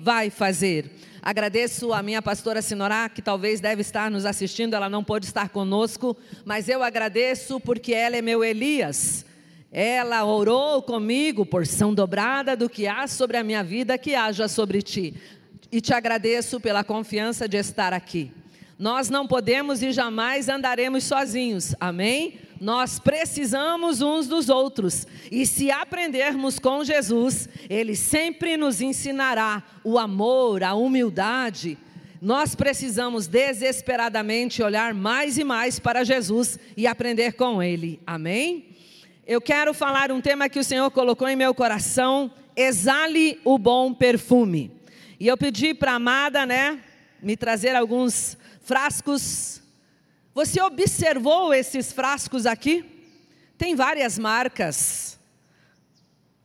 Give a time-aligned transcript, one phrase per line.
[0.00, 0.90] vai fazer.
[1.20, 5.50] Agradeço a minha pastora Sinorá, que talvez deve estar nos assistindo, ela não pôde estar
[5.50, 9.26] conosco, mas eu agradeço porque ela é meu Elias.
[9.70, 14.80] Ela orou comigo, porção dobrada do que há sobre a minha vida, que haja sobre
[14.80, 15.12] ti.
[15.70, 18.32] E te agradeço pela confiança de estar aqui.
[18.78, 22.38] Nós não podemos e jamais andaremos sozinhos, amém?
[22.60, 25.06] Nós precisamos uns dos outros.
[25.30, 31.76] E se aprendermos com Jesus, Ele sempre nos ensinará o amor, a humildade.
[32.20, 38.76] Nós precisamos desesperadamente olhar mais e mais para Jesus e aprender com Ele, amém?
[39.26, 43.92] Eu quero falar um tema que o Senhor colocou em meu coração: exale o bom
[43.92, 44.70] perfume.
[45.18, 46.78] E eu pedi para a amada, né,
[47.20, 49.62] me trazer alguns frascos.
[50.36, 52.84] Você observou esses frascos aqui?
[53.56, 55.18] Tem várias marcas,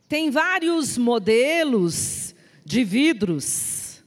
[0.08, 4.02] tem vários modelos de vidros.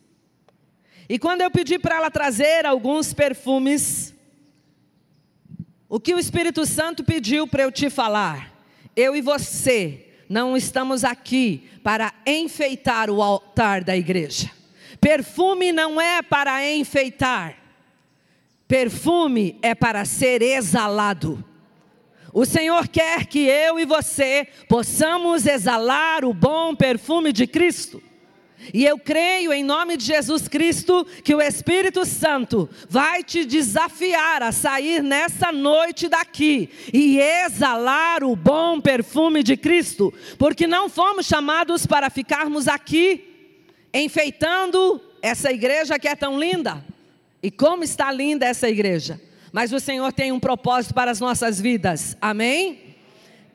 [1.07, 4.12] E quando eu pedi para ela trazer alguns perfumes,
[5.87, 8.59] o que o Espírito Santo pediu para eu te falar?
[8.96, 14.49] Eu e você não estamos aqui para enfeitar o altar da igreja.
[14.99, 17.65] Perfume não é para enfeitar.
[18.68, 21.44] Perfume é para ser exalado.
[22.34, 28.04] O Senhor quer que eu e você possamos exalar o bom perfume de Cristo.
[28.74, 34.41] E eu creio em nome de Jesus Cristo que o Espírito Santo vai te desafiar
[34.41, 41.26] a sair nessa noite daqui e exalar o bom perfume de Cristo, porque não fomos
[41.26, 43.24] chamados para ficarmos aqui
[43.93, 46.84] enfeitando essa igreja que é tão linda.
[47.46, 49.21] E como está linda essa igreja.
[49.51, 52.18] Mas o Senhor tem um propósito para as nossas vidas.
[52.20, 52.96] Amém?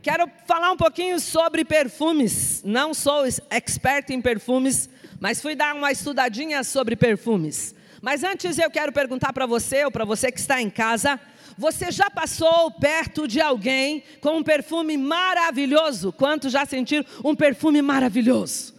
[0.01, 2.63] Quero falar um pouquinho sobre perfumes.
[2.65, 4.89] Não sou expert em perfumes,
[5.19, 7.75] mas fui dar uma estudadinha sobre perfumes.
[8.01, 11.19] Mas antes eu quero perguntar para você, ou para você que está em casa,
[11.59, 16.13] você já passou perto de alguém com um perfume maravilhoso?
[16.13, 18.73] Quantos já sentiram um perfume maravilhoso?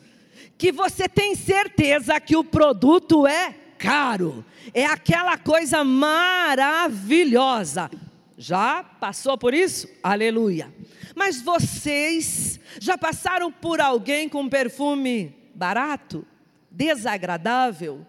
[0.58, 7.92] Que você tem certeza que o produto é caro, é aquela coisa maravilhosa.
[8.38, 9.90] Já passou por isso?
[10.04, 10.74] Aleluia.
[11.16, 16.26] Mas vocês já passaram por alguém com perfume barato,
[16.70, 18.08] desagradável,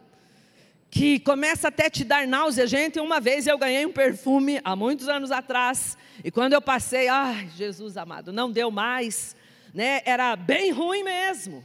[0.91, 2.67] que começa até te dar náusea.
[2.67, 7.09] Gente, uma vez eu ganhei um perfume há muitos anos atrás, e quando eu passei,
[7.09, 9.35] ai, Jesus amado, não deu mais,
[9.75, 10.03] né?
[10.05, 11.65] Era bem ruim mesmo.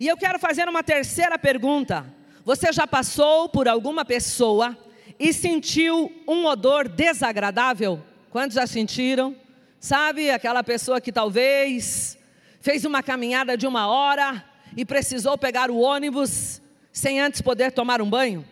[0.00, 2.06] E eu quero fazer uma terceira pergunta.
[2.44, 4.76] Você já passou por alguma pessoa
[5.18, 8.02] e sentiu um odor desagradável?
[8.30, 9.36] Quantos já sentiram?
[9.78, 12.16] Sabe, aquela pessoa que talvez
[12.60, 14.42] fez uma caminhada de uma hora
[14.74, 16.62] e precisou pegar o ônibus
[16.92, 18.44] sem antes poder tomar um banho?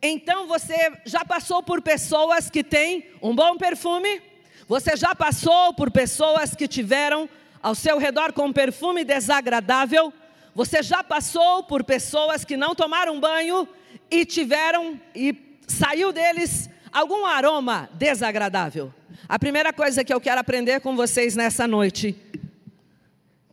[0.00, 4.22] Então você já passou por pessoas que têm um bom perfume?
[4.66, 7.28] Você já passou por pessoas que tiveram
[7.62, 10.12] ao seu redor com um perfume desagradável?
[10.54, 13.68] Você já passou por pessoas que não tomaram banho
[14.10, 18.92] e tiveram e saiu deles algum aroma desagradável?
[19.28, 22.16] A primeira coisa que eu quero aprender com vocês nessa noite: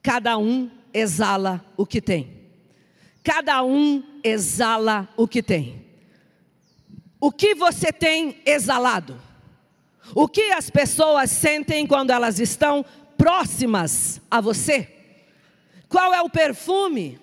[0.02, 2.36] cada um exala o que tem.
[3.24, 5.86] Cada um exala o que tem.
[7.20, 9.20] O que você tem exalado?
[10.14, 12.86] O que as pessoas sentem quando elas estão
[13.18, 14.95] próximas a você?
[15.88, 17.20] Qual é o perfume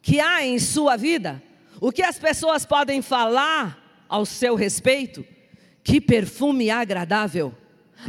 [0.00, 1.42] que há em sua vida?
[1.80, 5.24] O que as pessoas podem falar ao seu respeito?
[5.82, 7.54] Que perfume agradável!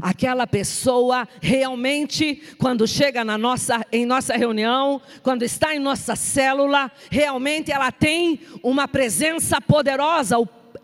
[0.01, 6.91] Aquela pessoa realmente, quando chega na nossa, em nossa reunião, quando está em nossa célula,
[7.09, 10.35] realmente ela tem uma presença poderosa,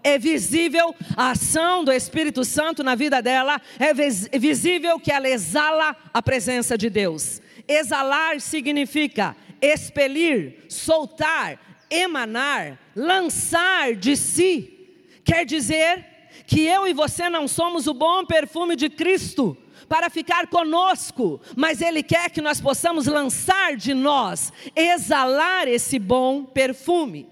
[0.04, 3.94] é visível a ação do Espírito Santo na vida dela, é
[4.40, 7.42] visível que ela exala a presença de Deus.
[7.68, 14.90] Exalar significa expelir, soltar, emanar, lançar de si.
[15.24, 16.06] Quer dizer
[16.48, 19.58] que eu e você não somos o bom perfume de Cristo
[19.88, 26.46] para ficar conosco, mas Ele quer que nós possamos lançar de nós, exalar esse bom
[26.46, 27.30] perfume.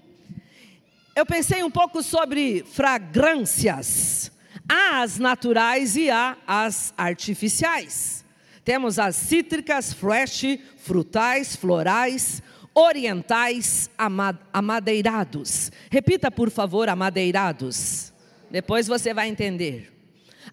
[1.16, 4.30] Eu pensei um pouco sobre fragrâncias.
[4.68, 8.19] Há as naturais e há as artificiais.
[8.70, 12.40] Temos as cítricas, fresh, frutais, florais,
[12.72, 13.90] orientais,
[14.52, 15.72] amadeirados.
[15.90, 18.12] Repita, por favor, amadeirados.
[18.48, 19.92] Depois você vai entender.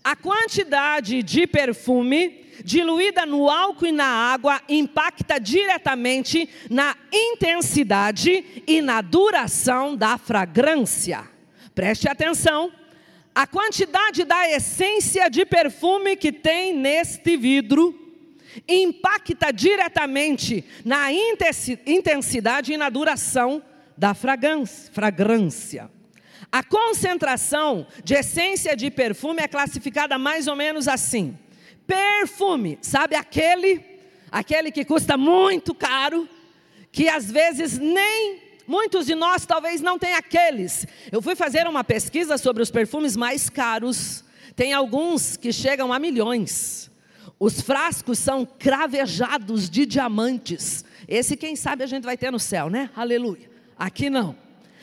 [0.03, 8.81] A quantidade de perfume diluída no álcool e na água, impacta diretamente na intensidade e
[8.81, 11.23] na duração da fragrância.
[11.75, 12.71] Preste atenção.
[13.35, 18.06] A quantidade da essência de perfume que tem neste vidro
[18.67, 23.61] impacta diretamente na intensidade e na duração
[23.97, 25.89] da fragrância.
[26.51, 31.37] A concentração de essência de perfume é classificada mais ou menos assim:
[31.85, 33.83] perfume, sabe aquele,
[34.31, 36.27] aquele que custa muito caro,
[36.91, 40.85] que às vezes nem muitos de nós talvez não tenham aqueles.
[41.11, 44.23] Eu fui fazer uma pesquisa sobre os perfumes mais caros.
[44.55, 46.86] Tem alguns que chegam a milhões.
[47.39, 50.83] Os frascos são cravejados de diamantes.
[51.07, 52.89] Esse, quem sabe, a gente vai ter no céu, né?
[52.95, 53.49] Aleluia.
[53.77, 54.35] Aqui não.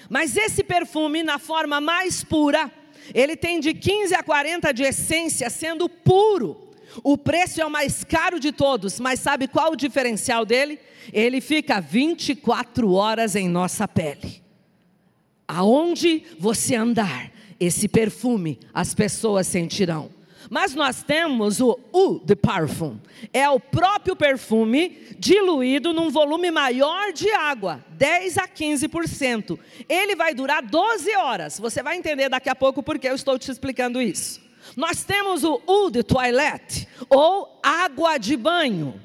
[0.09, 2.71] Mas esse perfume, na forma mais pura,
[3.13, 6.71] ele tem de 15 a 40 de essência, sendo puro.
[7.03, 10.79] O preço é o mais caro de todos, mas sabe qual o diferencial dele?
[11.13, 14.43] Ele fica 24 horas em nossa pele.
[15.47, 20.14] Aonde você andar, esse perfume as pessoas sentirão.
[20.51, 22.99] Mas nós temos o eau de parfum.
[23.33, 29.59] É o próprio perfume diluído num volume maior de água, 10 a 15%.
[29.89, 31.59] Ele vai durar 12 horas.
[31.59, 34.43] Você vai entender daqui a pouco porque eu estou te explicando isso.
[34.77, 39.01] Nós temos o eau de toilette ou água de banho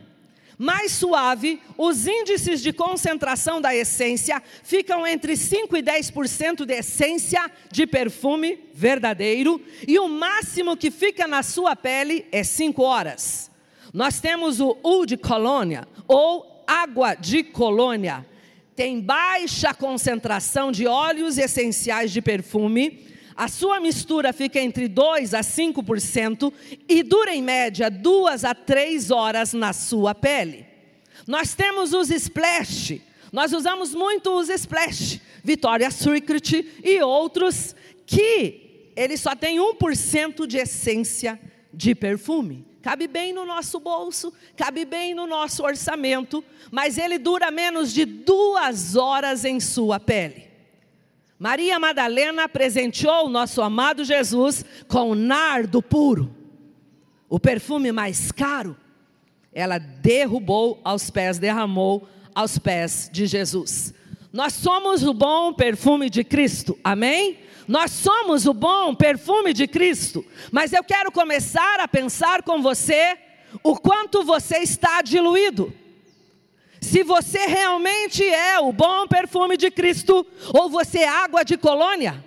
[0.60, 7.50] mais suave, os índices de concentração da essência ficam entre 5 e 10% de essência
[7.72, 13.50] de perfume verdadeiro, e o máximo que fica na sua pele é 5 horas.
[13.94, 18.26] Nós temos o U de colônia, ou água de colônia.
[18.76, 23.08] Tem baixa concentração de óleos essenciais de perfume,
[23.40, 26.52] a sua mistura fica entre 2 a 5%
[26.90, 30.66] e dura em média 2 a 3 horas na sua pele.
[31.26, 33.02] Nós temos os splash,
[33.32, 37.74] nós usamos muito os splash, Victoria's Secret e outros
[38.06, 41.40] que ele só tem 1% de essência
[41.74, 42.66] de perfume.
[42.82, 48.04] Cabe bem no nosso bolso, cabe bem no nosso orçamento, mas ele dura menos de
[48.04, 50.49] duas horas em sua pele.
[51.40, 56.36] Maria Madalena presenteou o nosso amado Jesus com o nardo puro,
[57.30, 58.76] o perfume mais caro.
[59.54, 62.06] Ela derrubou aos pés, derramou
[62.36, 63.94] aos pés de Jesus.
[64.34, 67.40] Nós somos o bom perfume de Cristo, amém?
[67.66, 73.18] Nós somos o bom perfume de Cristo, mas eu quero começar a pensar com você
[73.64, 75.74] o quanto você está diluído
[76.82, 82.24] se você realmente é o bom perfume de Cristo, ou você é água de colônia,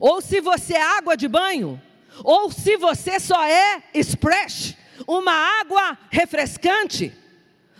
[0.00, 1.80] ou se você é água de banho,
[2.24, 4.76] ou se você só é splash,
[5.06, 7.12] uma água refrescante,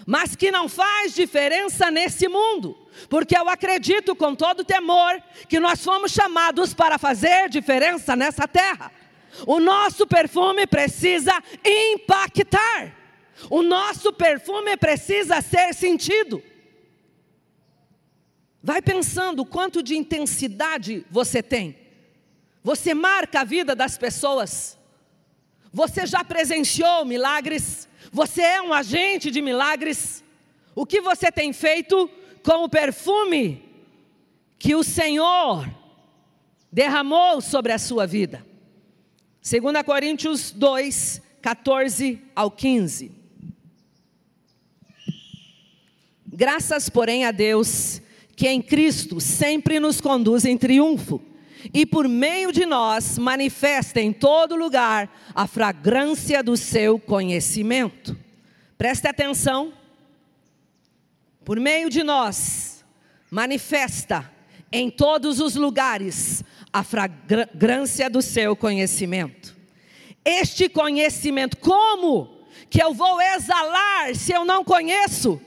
[0.07, 2.77] mas que não faz diferença nesse mundo,
[3.09, 8.91] porque eu acredito com todo temor que nós fomos chamados para fazer diferença nessa terra.
[9.47, 11.33] O nosso perfume precisa
[11.65, 13.00] impactar.
[13.49, 16.43] O nosso perfume precisa ser sentido.
[18.63, 21.77] Vai pensando quanto de intensidade você tem.
[22.63, 24.79] Você marca a vida das pessoas.
[25.73, 27.89] Você já presenciou milagres.
[28.13, 30.23] Você é um agente de milagres.
[30.75, 32.11] O que você tem feito
[32.43, 33.65] com o perfume
[34.59, 35.69] que o Senhor
[36.71, 38.45] derramou sobre a sua vida?
[39.43, 43.20] 2 Coríntios 2, 14 ao 15.
[46.41, 48.01] Graças, porém, a Deus,
[48.35, 51.21] que em Cristo sempre nos conduz em triunfo,
[51.75, 58.17] e por meio de nós manifesta em todo lugar a fragrância do seu conhecimento.
[58.79, 59.75] Preste atenção.
[61.45, 62.87] Por meio de nós
[63.31, 64.33] manifesta
[64.73, 66.43] em todos os lugares
[66.73, 69.55] a fragrância do seu conhecimento.
[70.25, 75.39] Este conhecimento, como que eu vou exalar se eu não conheço?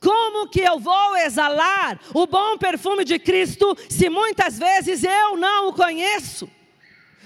[0.00, 5.68] Como que eu vou exalar o bom perfume de Cristo se muitas vezes eu não
[5.68, 6.48] o conheço?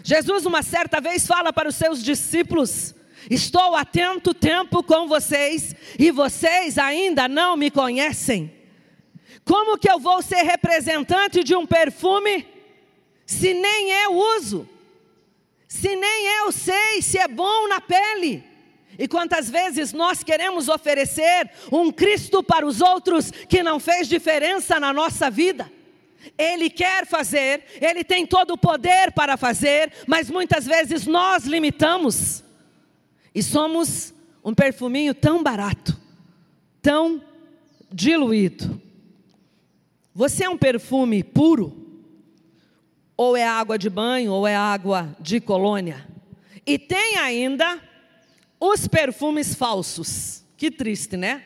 [0.02, 2.94] Jesus, uma certa vez, fala para os seus discípulos:
[3.30, 8.52] Estou há tanto tempo com vocês e vocês ainda não me conhecem.
[9.44, 12.46] Como que eu vou ser representante de um perfume
[13.26, 14.68] se nem eu uso?
[15.68, 18.51] Se nem eu sei se é bom na pele?
[18.99, 24.78] E quantas vezes nós queremos oferecer um Cristo para os outros que não fez diferença
[24.78, 25.70] na nossa vida?
[26.38, 32.44] Ele quer fazer, ele tem todo o poder para fazer, mas muitas vezes nós limitamos.
[33.34, 35.99] E somos um perfuminho tão barato,
[36.80, 37.22] tão
[37.90, 38.80] diluído.
[40.14, 41.78] Você é um perfume puro?
[43.16, 46.06] Ou é água de banho, ou é água de colônia?
[46.66, 47.80] E tem ainda
[48.64, 50.45] os perfumes falsos.
[50.57, 51.45] Que triste, né?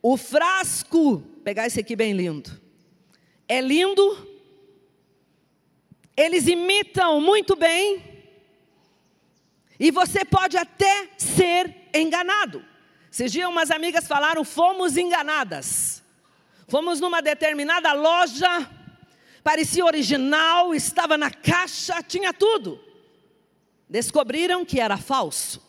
[0.00, 2.60] O frasco, pegar esse aqui bem lindo.
[3.48, 4.28] É lindo.
[6.16, 8.24] Eles imitam muito bem.
[9.78, 12.64] E você pode até ser enganado.
[13.10, 16.00] Esses dias umas amigas falaram, fomos enganadas.
[16.68, 18.70] Fomos numa determinada loja,
[19.42, 22.80] parecia original, estava na caixa, tinha tudo.
[23.88, 25.65] Descobriram que era falso.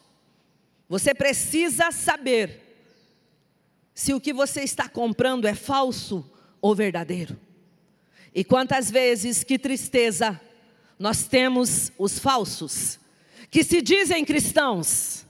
[0.89, 2.63] Você precisa saber
[3.94, 6.29] se o que você está comprando é falso
[6.62, 7.38] ou verdadeiro.
[8.34, 10.39] E quantas vezes, que tristeza,
[11.00, 13.00] nós temos os falsos,
[13.50, 15.25] que se dizem cristãos,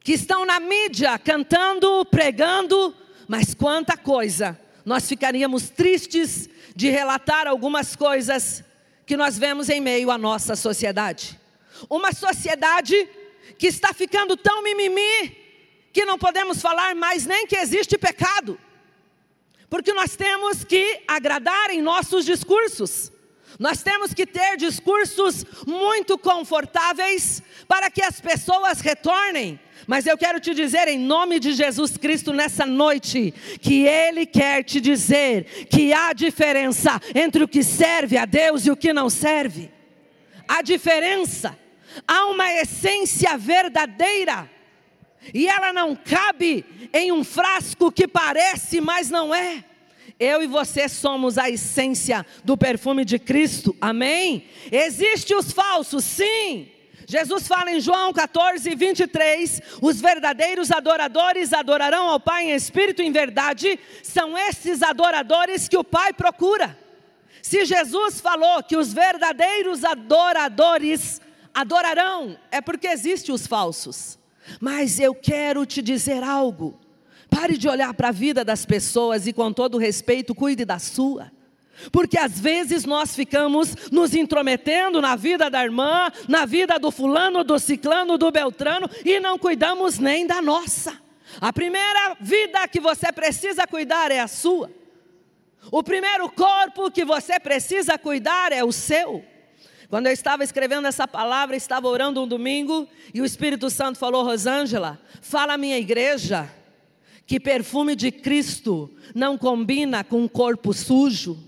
[0.00, 2.94] que estão na mídia cantando, pregando,
[3.26, 8.62] mas quanta coisa, nós ficaríamos tristes de relatar algumas coisas
[9.06, 11.38] que nós vemos em meio à nossa sociedade.
[11.88, 13.08] Uma sociedade
[13.58, 15.36] que está ficando tão mimimi
[15.92, 18.58] que não podemos falar mais nem que existe pecado.
[19.70, 23.12] Porque nós temos que agradar em nossos discursos.
[23.58, 29.58] Nós temos que ter discursos muito confortáveis para que as pessoas retornem.
[29.86, 34.64] Mas eu quero te dizer, em nome de Jesus Cristo, nessa noite, que Ele quer
[34.64, 39.08] te dizer que há diferença entre o que serve a Deus e o que não
[39.08, 39.70] serve.
[40.48, 41.56] Há diferença
[42.06, 44.50] há uma essência verdadeira,
[45.32, 49.64] e ela não cabe em um frasco que parece, mas não é.
[50.18, 54.46] Eu e você somos a essência do perfume de Cristo, amém?
[54.70, 56.68] Existem os falsos, sim.
[57.06, 63.06] Jesus fala em João 14, 23: os verdadeiros adoradores adorarão ao Pai em espírito e
[63.06, 66.78] em verdade, são esses adoradores que o Pai procura.
[67.42, 71.20] Se Jesus falou que os verdadeiros adoradores
[71.54, 74.18] adorarão, é porque existem os falsos.
[74.60, 76.78] Mas eu quero te dizer algo.
[77.30, 81.32] Pare de olhar para a vida das pessoas e, com todo respeito, cuide da sua.
[81.90, 87.42] Porque às vezes nós ficamos nos intrometendo na vida da irmã, na vida do fulano,
[87.42, 90.96] do ciclano, do beltrano e não cuidamos nem da nossa.
[91.40, 94.70] A primeira vida que você precisa cuidar é a sua.
[95.70, 99.24] O primeiro corpo que você precisa cuidar é o seu.
[99.88, 104.24] Quando eu estava escrevendo essa palavra, estava orando um domingo e o Espírito Santo falou:
[104.24, 106.50] Rosângela, fala à minha igreja
[107.26, 111.38] que perfume de Cristo não combina com um corpo sujo.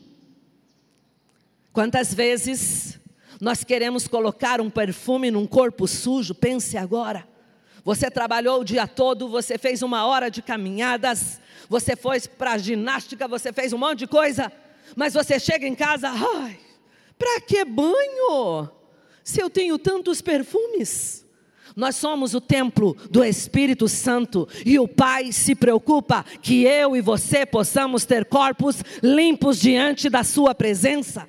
[1.72, 2.98] Quantas vezes
[3.40, 6.34] nós queremos colocar um perfume num corpo sujo?
[6.34, 7.26] Pense agora.
[7.84, 13.28] Você trabalhou o dia todo, você fez uma hora de caminhadas, você foi para ginástica,
[13.28, 14.50] você fez um monte de coisa,
[14.96, 16.58] mas você chega em casa, ai,
[17.18, 18.70] para que banho?
[19.24, 21.24] Se eu tenho tantos perfumes.
[21.74, 27.02] Nós somos o templo do Espírito Santo e o Pai se preocupa que eu e
[27.02, 31.28] você possamos ter corpos limpos diante da Sua presença.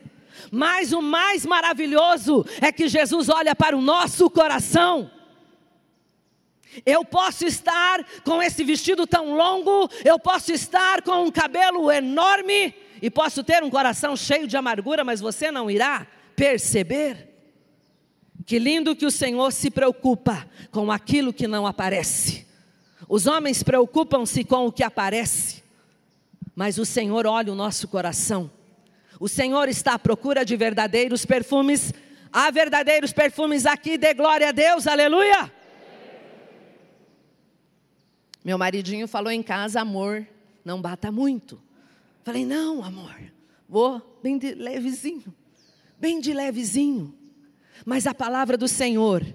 [0.49, 5.11] Mas o mais maravilhoso é que Jesus olha para o nosso coração.
[6.85, 12.73] Eu posso estar com esse vestido tão longo, eu posso estar com um cabelo enorme,
[13.01, 17.27] e posso ter um coração cheio de amargura, mas você não irá perceber.
[18.45, 22.47] Que lindo que o Senhor se preocupa com aquilo que não aparece.
[23.09, 25.63] Os homens preocupam-se com o que aparece,
[26.55, 28.49] mas o Senhor olha o nosso coração.
[29.19, 31.93] O Senhor está à procura de verdadeiros perfumes.
[32.31, 35.51] Há verdadeiros perfumes aqui, dê glória a Deus, aleluia.
[38.43, 40.25] Meu maridinho falou em casa, amor,
[40.63, 41.61] não bata muito.
[42.27, 43.15] Falei, não, amor,
[43.69, 45.33] vou bem de levezinho,
[45.97, 47.17] bem de levezinho.
[47.85, 49.25] Mas a palavra do Senhor,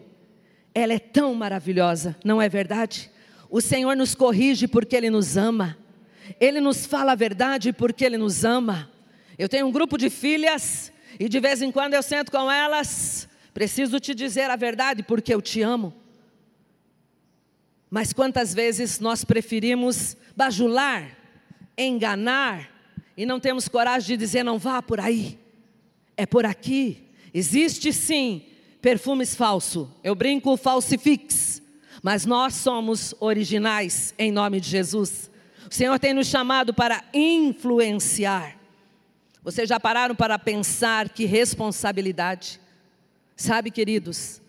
[0.75, 3.11] ela é tão maravilhosa, não é verdade?
[3.49, 5.79] O Senhor nos corrige porque Ele nos ama,
[6.39, 8.91] Ele nos fala a verdade porque Ele nos ama.
[9.39, 13.27] Eu tenho um grupo de filhas e de vez em quando eu sento com elas,
[13.55, 15.95] preciso te dizer a verdade porque eu te amo.
[17.89, 21.17] Mas quantas vezes nós preferimos bajular,
[21.79, 22.72] enganar,
[23.17, 25.39] e não temos coragem de dizer não vá por aí,
[26.17, 27.09] é por aqui.
[27.33, 28.45] Existe sim
[28.81, 31.63] perfumes falsos, eu brinco falsifix,
[32.03, 35.31] mas nós somos originais em nome de Jesus.
[35.71, 38.59] O Senhor tem nos chamado para influenciar.
[39.43, 42.61] Vocês já pararam para pensar que responsabilidade?
[43.37, 44.41] Sabe, queridos,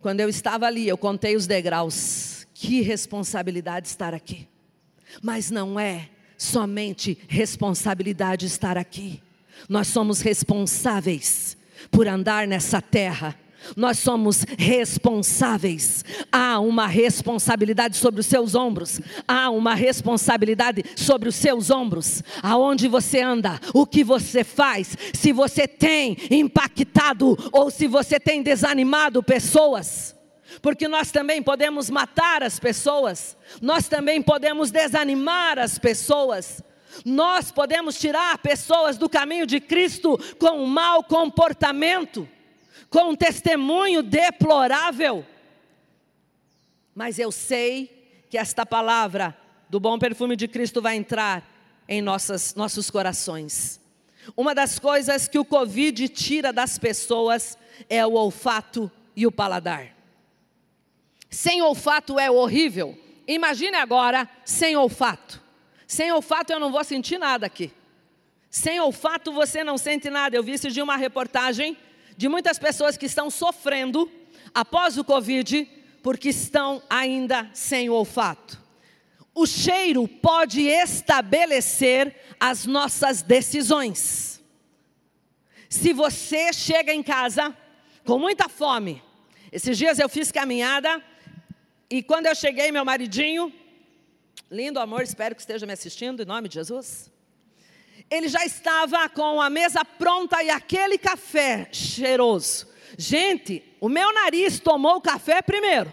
[0.00, 2.46] quando eu estava ali, eu contei os degraus.
[2.54, 4.48] Que responsabilidade estar aqui.
[5.22, 9.22] Mas não é somente responsabilidade estar aqui.
[9.68, 11.56] Nós somos responsáveis
[11.90, 13.36] por andar nessa terra
[13.76, 16.04] nós somos responsáveis.
[16.30, 19.00] Há uma responsabilidade sobre os seus ombros.
[19.26, 22.22] Há uma responsabilidade sobre os seus ombros.
[22.42, 28.42] Aonde você anda, o que você faz, se você tem impactado ou se você tem
[28.42, 30.13] desanimado pessoas.
[30.60, 36.62] Porque nós também podemos matar as pessoas, nós também podemos desanimar as pessoas.
[37.04, 42.28] Nós podemos tirar pessoas do caminho de Cristo com um mau comportamento
[42.94, 45.26] com um testemunho deplorável.
[46.94, 49.36] Mas eu sei que esta palavra
[49.68, 51.42] do bom perfume de Cristo vai entrar
[51.88, 53.80] em nossas, nossos corações.
[54.36, 57.58] Uma das coisas que o Covid tira das pessoas
[57.88, 59.93] é o olfato e o paladar.
[61.34, 62.96] Sem olfato é horrível.
[63.26, 65.42] Imagine agora sem olfato.
[65.84, 67.72] Sem olfato eu não vou sentir nada aqui.
[68.48, 70.36] Sem olfato você não sente nada.
[70.36, 71.76] Eu vi esse dia uma reportagem
[72.16, 74.08] de muitas pessoas que estão sofrendo
[74.54, 75.68] após o Covid,
[76.04, 78.62] porque estão ainda sem olfato.
[79.34, 84.40] O cheiro pode estabelecer as nossas decisões.
[85.68, 87.52] Se você chega em casa
[88.04, 89.02] com muita fome,
[89.50, 91.02] esses dias eu fiz caminhada
[91.90, 93.52] e quando eu cheguei, meu maridinho,
[94.50, 97.12] lindo amor, espero que esteja me assistindo, em nome de Jesus
[98.10, 102.68] ele já estava com a mesa pronta e aquele café cheiroso.
[102.96, 105.92] Gente, o meu nariz tomou o café primeiro,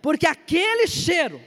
[0.00, 1.40] porque aquele cheiro,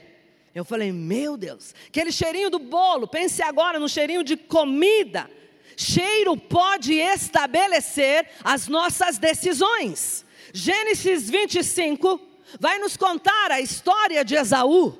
[0.54, 5.30] eu falei, meu Deus, aquele cheirinho do bolo, pense agora no cheirinho de comida.
[5.78, 10.26] Cheiro pode estabelecer as nossas decisões.
[10.54, 12.20] Gênesis 25
[12.60, 14.98] vai nos contar a história de Esaú.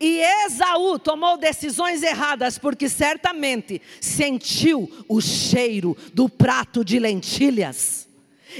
[0.00, 8.08] E Esaú tomou decisões erradas, porque certamente sentiu o cheiro do prato de lentilhas.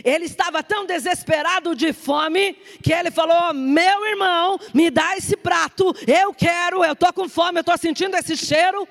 [0.05, 5.95] Ele estava tão desesperado de fome que ele falou: Meu irmão, me dá esse prato,
[6.07, 8.87] eu quero, eu estou com fome, eu estou sentindo esse cheiro.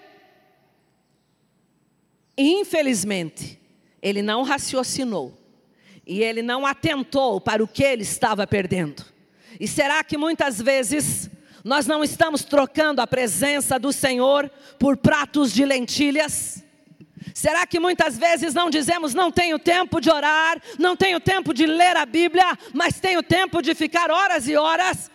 [2.38, 3.60] Infelizmente,
[4.02, 5.38] ele não raciocinou
[6.06, 9.15] e ele não atentou para o que ele estava perdendo.
[9.60, 11.30] E será que muitas vezes
[11.64, 16.64] nós não estamos trocando a presença do Senhor por pratos de lentilhas?
[17.34, 21.66] Será que muitas vezes não dizemos não tenho tempo de orar, não tenho tempo de
[21.66, 25.10] ler a Bíblia, mas tenho tempo de ficar horas e horas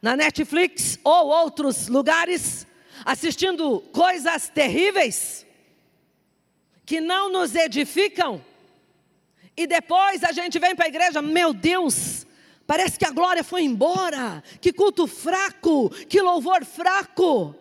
[0.00, 2.66] na Netflix ou outros lugares
[3.04, 5.46] assistindo coisas terríveis
[6.86, 8.44] que não nos edificam?
[9.56, 12.24] E depois a gente vem para a igreja, meu Deus,
[12.68, 14.44] Parece que a glória foi embora.
[14.60, 17.54] Que culto fraco, que louvor fraco.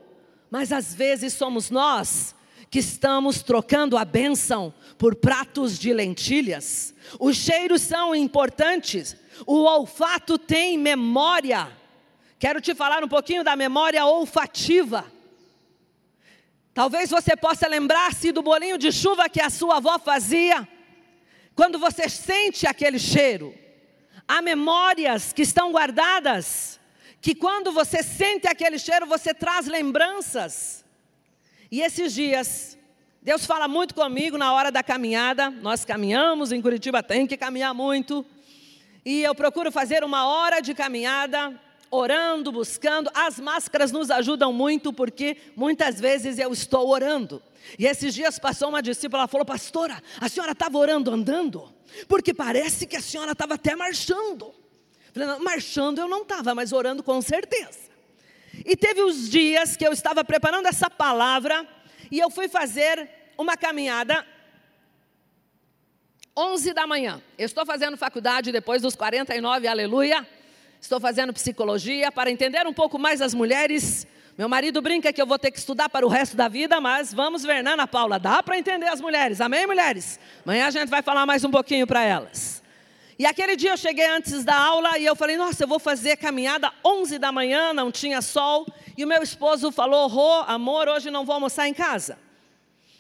[0.52, 2.36] Mas às vezes somos nós
[2.70, 6.94] que estamos trocando a bênção por pratos de lentilhas.
[7.22, 9.16] Os cheiros são importantes.
[9.46, 11.72] O olfato tem memória.
[12.38, 15.10] Quero te falar um pouquinho da memória olfativa.
[16.74, 20.68] Talvez você possa lembrar-se do bolinho de chuva que a sua avó fazia.
[21.56, 23.56] Quando você sente aquele cheiro,
[24.28, 26.80] Há memórias que estão guardadas,
[27.22, 30.84] que quando você sente aquele cheiro, você traz lembranças.
[31.72, 32.78] E esses dias,
[33.22, 35.50] Deus fala muito comigo na hora da caminhada.
[35.50, 38.26] Nós caminhamos, em Curitiba tem que caminhar muito.
[39.06, 41.58] E eu procuro fazer uma hora de caminhada,
[41.90, 43.10] orando, buscando.
[43.14, 47.42] As máscaras nos ajudam muito, porque muitas vezes eu estou orando.
[47.78, 51.74] E esses dias passou uma discípula, ela falou: Pastora, a senhora estava orando andando?
[52.08, 54.54] Porque parece que a senhora estava até marchando.
[55.14, 57.88] Falei, não, marchando eu não estava, mas orando com certeza.
[58.66, 61.68] E teve os dias que eu estava preparando essa palavra
[62.12, 64.26] e eu fui fazer uma caminhada
[66.36, 67.22] 11 da manhã.
[67.38, 70.28] Eu estou fazendo faculdade depois dos 49, aleluia.
[70.80, 75.26] Estou fazendo psicologia para entender um pouco mais as mulheres meu marido brinca que eu
[75.26, 78.20] vou ter que estudar para o resto da vida, mas vamos ver, né, Ana Paula?
[78.20, 80.20] Dá para entender as mulheres, amém, mulheres?
[80.46, 82.62] Amanhã a gente vai falar mais um pouquinho para elas.
[83.18, 86.18] E aquele dia eu cheguei antes da aula e eu falei, nossa, eu vou fazer
[86.18, 88.68] caminhada 11 da manhã, não tinha sol.
[88.96, 92.20] E o meu esposo falou, Rô, amor, hoje não vou almoçar em casa.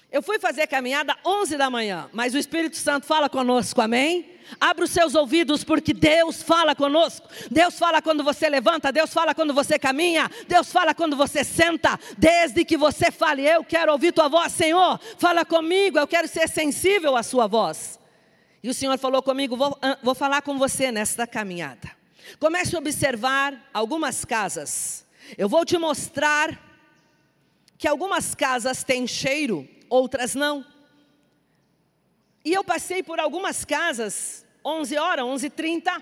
[0.09, 4.37] Eu fui fazer caminhada 11 da manhã, mas o Espírito Santo fala conosco, amém?
[4.59, 7.27] Abra os seus ouvidos, porque Deus fala conosco.
[7.51, 11.99] Deus fala quando você levanta, Deus fala quando você caminha, Deus fala quando você senta.
[12.17, 16.47] Desde que você fale, eu quero ouvir tua voz, Senhor, fala comigo, eu quero ser
[16.47, 17.99] sensível à sua voz.
[18.63, 21.91] E o Senhor falou comigo, vou, vou falar com você nesta caminhada.
[22.39, 25.05] Comece a observar algumas casas.
[25.37, 26.57] Eu vou te mostrar
[27.77, 30.65] que algumas casas têm cheiro, outras não.
[32.43, 36.01] E eu passei por algumas casas, 11 horas, 11h30.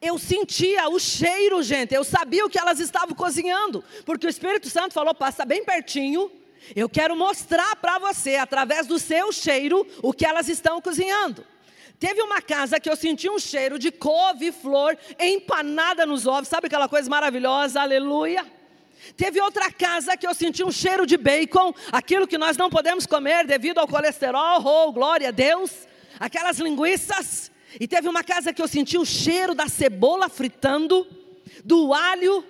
[0.00, 1.94] Eu sentia o cheiro, gente.
[1.94, 3.84] Eu sabia o que elas estavam cozinhando.
[4.04, 6.30] Porque o Espírito Santo falou: passa bem pertinho.
[6.76, 11.44] Eu quero mostrar para você, através do seu cheiro, o que elas estão cozinhando.
[11.98, 16.88] Teve uma casa que eu senti um cheiro de couve-flor empanada nos ovos, sabe aquela
[16.88, 18.44] coisa maravilhosa, aleluia.
[19.16, 23.06] Teve outra casa que eu senti um cheiro de bacon, aquilo que nós não podemos
[23.06, 25.86] comer devido ao colesterol, oh, glória a Deus,
[26.18, 27.50] aquelas linguiças.
[27.80, 31.06] E teve uma casa que eu senti o cheiro da cebola fritando,
[31.64, 32.44] do alho,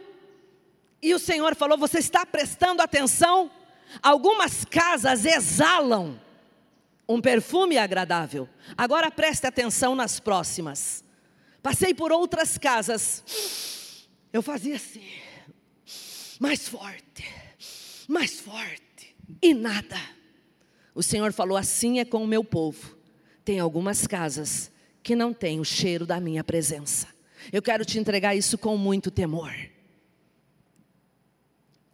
[1.02, 3.50] e o Senhor falou: Você está prestando atenção?
[4.00, 6.20] Algumas casas exalam
[7.08, 8.48] um perfume agradável.
[8.76, 11.04] Agora preste atenção nas próximas.
[11.62, 15.04] Passei por outras casas, eu fazia assim,
[16.42, 17.24] mais forte,
[18.08, 19.96] mais forte, e nada.
[20.92, 22.96] O Senhor falou: assim é com o meu povo.
[23.44, 24.68] Tem algumas casas
[25.04, 27.06] que não tem o cheiro da minha presença.
[27.52, 29.54] Eu quero te entregar isso com muito temor.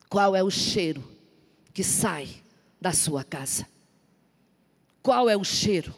[0.09, 1.05] Qual é o cheiro
[1.75, 2.27] que sai
[2.81, 3.67] da sua casa?
[5.03, 5.95] Qual é o cheiro?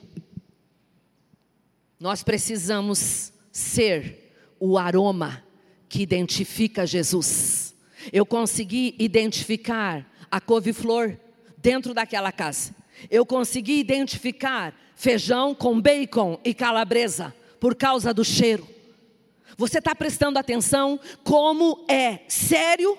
[2.00, 5.40] Nós precisamos ser o aroma
[5.88, 7.69] que identifica Jesus.
[8.12, 11.16] Eu consegui identificar a couve-flor
[11.58, 12.74] dentro daquela casa.
[13.10, 18.66] Eu consegui identificar feijão com bacon e calabresa por causa do cheiro.
[19.56, 22.98] Você está prestando atenção como é sério?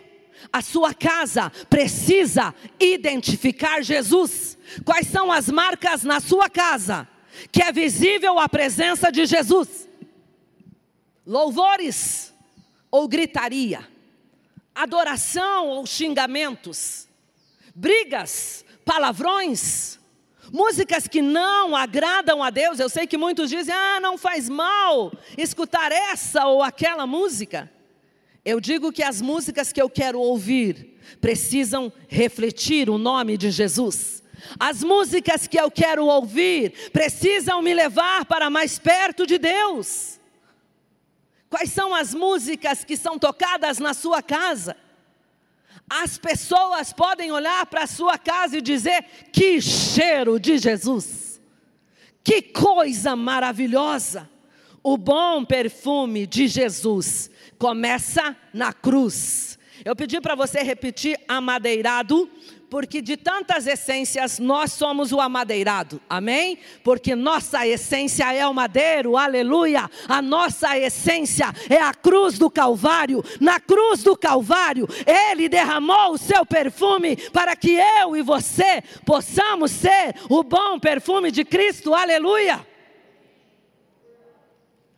[0.51, 4.57] A sua casa precisa identificar Jesus.
[4.83, 7.07] Quais são as marcas na sua casa
[7.51, 9.87] que é visível a presença de Jesus?
[11.25, 12.33] Louvores
[12.89, 13.87] ou gritaria,
[14.73, 17.07] adoração ou xingamentos,
[17.75, 19.99] brigas, palavrões,
[20.51, 22.79] músicas que não agradam a Deus.
[22.79, 27.71] Eu sei que muitos dizem: ah, não faz mal escutar essa ou aquela música.
[28.43, 34.23] Eu digo que as músicas que eu quero ouvir precisam refletir o nome de Jesus.
[34.60, 40.19] As músicas que eu quero ouvir precisam me levar para mais perto de Deus.
[41.51, 44.73] Quais são as músicas que são tocadas na sua casa?
[45.89, 51.41] As pessoas podem olhar para a sua casa e dizer: que cheiro de Jesus,
[52.23, 54.29] que coisa maravilhosa.
[54.81, 59.59] O bom perfume de Jesus começa na cruz.
[59.83, 62.31] Eu pedi para você repetir amadeirado,
[62.71, 66.57] porque de tantas essências nós somos o amadeirado, amém?
[66.81, 69.91] Porque nossa essência é o madeiro, aleluia.
[70.07, 73.21] A nossa essência é a cruz do Calvário.
[73.41, 79.69] Na cruz do Calvário, Ele derramou o seu perfume para que eu e você possamos
[79.71, 82.65] ser o bom perfume de Cristo, aleluia.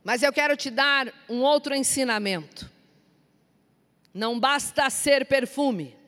[0.04, 2.72] Mas eu quero te dar um outro ensinamento.
[4.14, 6.03] Não basta ser perfume,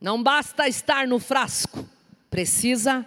[0.00, 1.88] não basta estar no frasco,
[2.30, 3.06] precisa.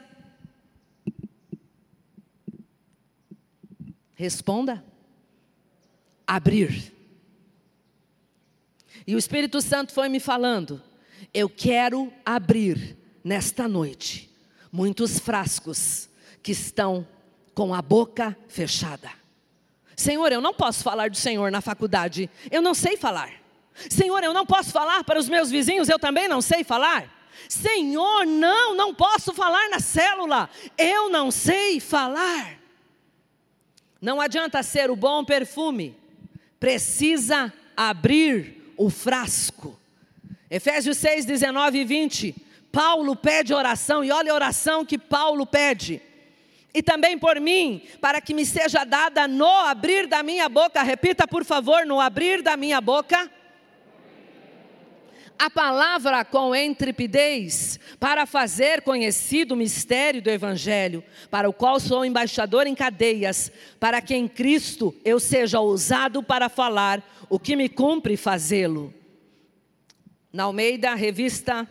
[4.16, 4.84] Responda.
[6.26, 6.94] Abrir.
[9.06, 10.82] E o Espírito Santo foi me falando:
[11.34, 14.30] eu quero abrir nesta noite
[14.72, 16.10] muitos frascos
[16.42, 17.08] que estão
[17.54, 19.10] com a boca fechada.
[19.96, 23.47] Senhor, eu não posso falar do Senhor na faculdade, eu não sei falar.
[23.90, 27.14] Senhor, eu não posso falar para os meus vizinhos, eu também não sei falar.
[27.48, 32.58] Senhor, não, não posso falar na célula, eu não sei falar.
[34.02, 35.96] Não adianta ser o bom perfume,
[36.60, 39.80] precisa abrir o frasco.
[40.50, 42.36] Efésios 6, 19 e 20.
[42.72, 46.02] Paulo pede oração, e olha a oração que Paulo pede
[46.78, 51.28] e também por mim, para que me seja dada no abrir da minha boca, repita
[51.28, 53.32] por favor, no abrir da minha boca,
[55.40, 62.04] a palavra com intrepidez, para fazer conhecido o mistério do Evangelho, para o qual sou
[62.04, 67.70] embaixador em cadeias, para que em Cristo eu seja ousado para falar o que me
[67.70, 68.94] cumpre fazê-lo.
[70.32, 71.68] Na Almeida, revista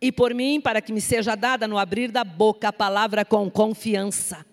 [0.00, 3.50] e por mim, para que me seja dada no abrir da boca a palavra com
[3.50, 4.44] confiança.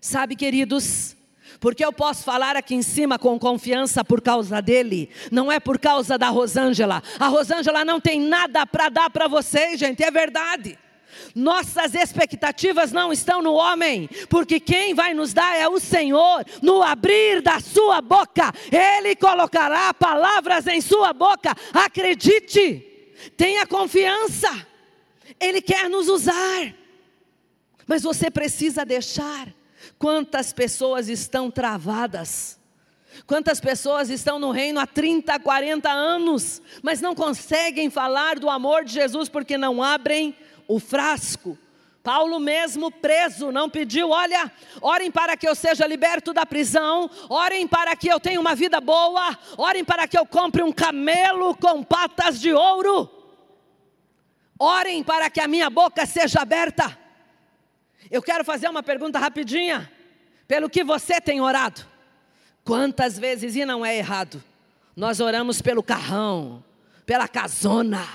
[0.00, 1.16] Sabe, queridos,
[1.60, 5.78] porque eu posso falar aqui em cima com confiança por causa dele, não é por
[5.78, 7.02] causa da Rosângela.
[7.18, 10.78] A Rosângela não tem nada para dar para vocês, gente, é verdade.
[11.34, 16.82] Nossas expectativas não estão no homem, porque quem vai nos dar é o Senhor, no
[16.82, 21.54] abrir da sua boca, Ele colocará palavras em sua boca.
[21.74, 22.80] Acredite,
[23.36, 24.66] tenha confiança,
[25.38, 26.74] Ele quer nos usar,
[27.86, 29.59] mas você precisa deixar.
[30.00, 32.58] Quantas pessoas estão travadas?
[33.26, 38.82] Quantas pessoas estão no reino há 30, 40 anos, mas não conseguem falar do amor
[38.82, 40.34] de Jesus porque não abrem
[40.66, 41.58] o frasco.
[42.02, 47.68] Paulo mesmo preso não pediu, olha, orem para que eu seja liberto da prisão, orem
[47.68, 51.82] para que eu tenha uma vida boa, orem para que eu compre um camelo com
[51.82, 53.10] patas de ouro.
[54.58, 56.99] Orem para que a minha boca seja aberta.
[58.10, 59.90] Eu quero fazer uma pergunta rapidinha.
[60.48, 61.86] Pelo que você tem orado?
[62.64, 64.42] Quantas vezes, e não é errado,
[64.96, 66.62] nós oramos pelo carrão,
[67.06, 68.06] pela casona,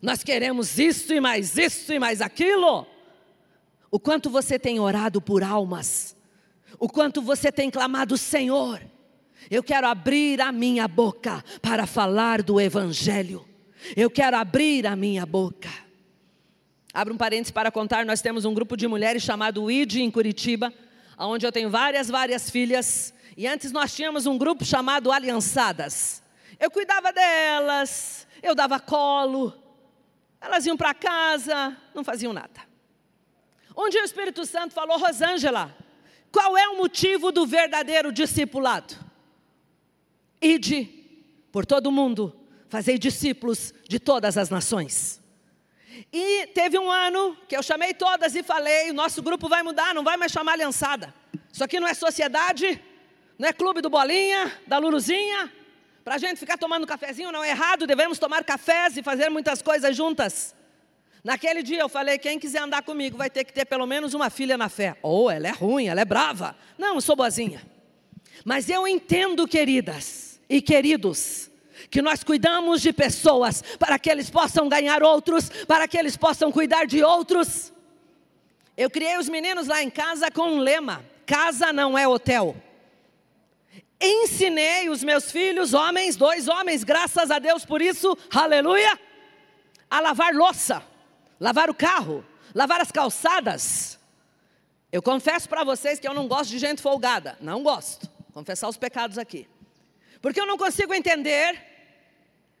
[0.00, 2.86] nós queremos isso e mais isso e mais aquilo.
[3.90, 6.16] O quanto você tem orado por almas,
[6.78, 8.80] o quanto você tem clamado, Senhor,
[9.50, 13.46] eu quero abrir a minha boca para falar do Evangelho,
[13.96, 15.83] eu quero abrir a minha boca.
[16.94, 20.72] Abra um parênteses para contar, nós temos um grupo de mulheres chamado ID em Curitiba,
[21.18, 26.22] onde eu tenho várias, várias filhas, e antes nós tínhamos um grupo chamado Aliançadas.
[26.60, 29.52] Eu cuidava delas, eu dava colo,
[30.40, 32.60] elas iam para casa, não faziam nada.
[33.76, 35.76] Um dia o Espírito Santo falou, Rosângela,
[36.30, 38.94] qual é o motivo do verdadeiro discipulado?
[40.40, 40.84] Ide
[41.50, 42.32] por todo o mundo,
[42.68, 45.23] fazei discípulos de todas as nações.
[46.12, 49.94] E teve um ano que eu chamei todas e falei: o nosso grupo vai mudar,
[49.94, 51.14] não vai mais chamar aliançada.
[51.52, 52.82] Isso aqui não é sociedade,
[53.38, 55.52] não é clube do Bolinha, da Luluzinha,
[56.04, 59.62] para a gente ficar tomando cafezinho não é errado, devemos tomar cafés e fazer muitas
[59.62, 60.54] coisas juntas.
[61.24, 64.28] Naquele dia eu falei: quem quiser andar comigo vai ter que ter pelo menos uma
[64.28, 64.98] filha na fé.
[65.00, 66.54] Ou oh, ela é ruim, ela é brava.
[66.76, 67.62] Não, eu sou boazinha.
[68.44, 71.50] Mas eu entendo, queridas e queridos,
[71.94, 76.50] que nós cuidamos de pessoas para que eles possam ganhar outros, para que eles possam
[76.50, 77.72] cuidar de outros.
[78.76, 82.56] Eu criei os meninos lá em casa com um lema: casa não é hotel
[84.00, 89.00] ensinei os meus filhos, homens, dois homens, graças a Deus por isso, aleluia,
[89.88, 90.82] a lavar louça,
[91.40, 92.22] lavar o carro,
[92.54, 93.98] lavar as calçadas.
[94.92, 98.76] Eu confesso para vocês que eu não gosto de gente folgada, não gosto, confessar os
[98.76, 99.48] pecados aqui,
[100.20, 101.73] porque eu não consigo entender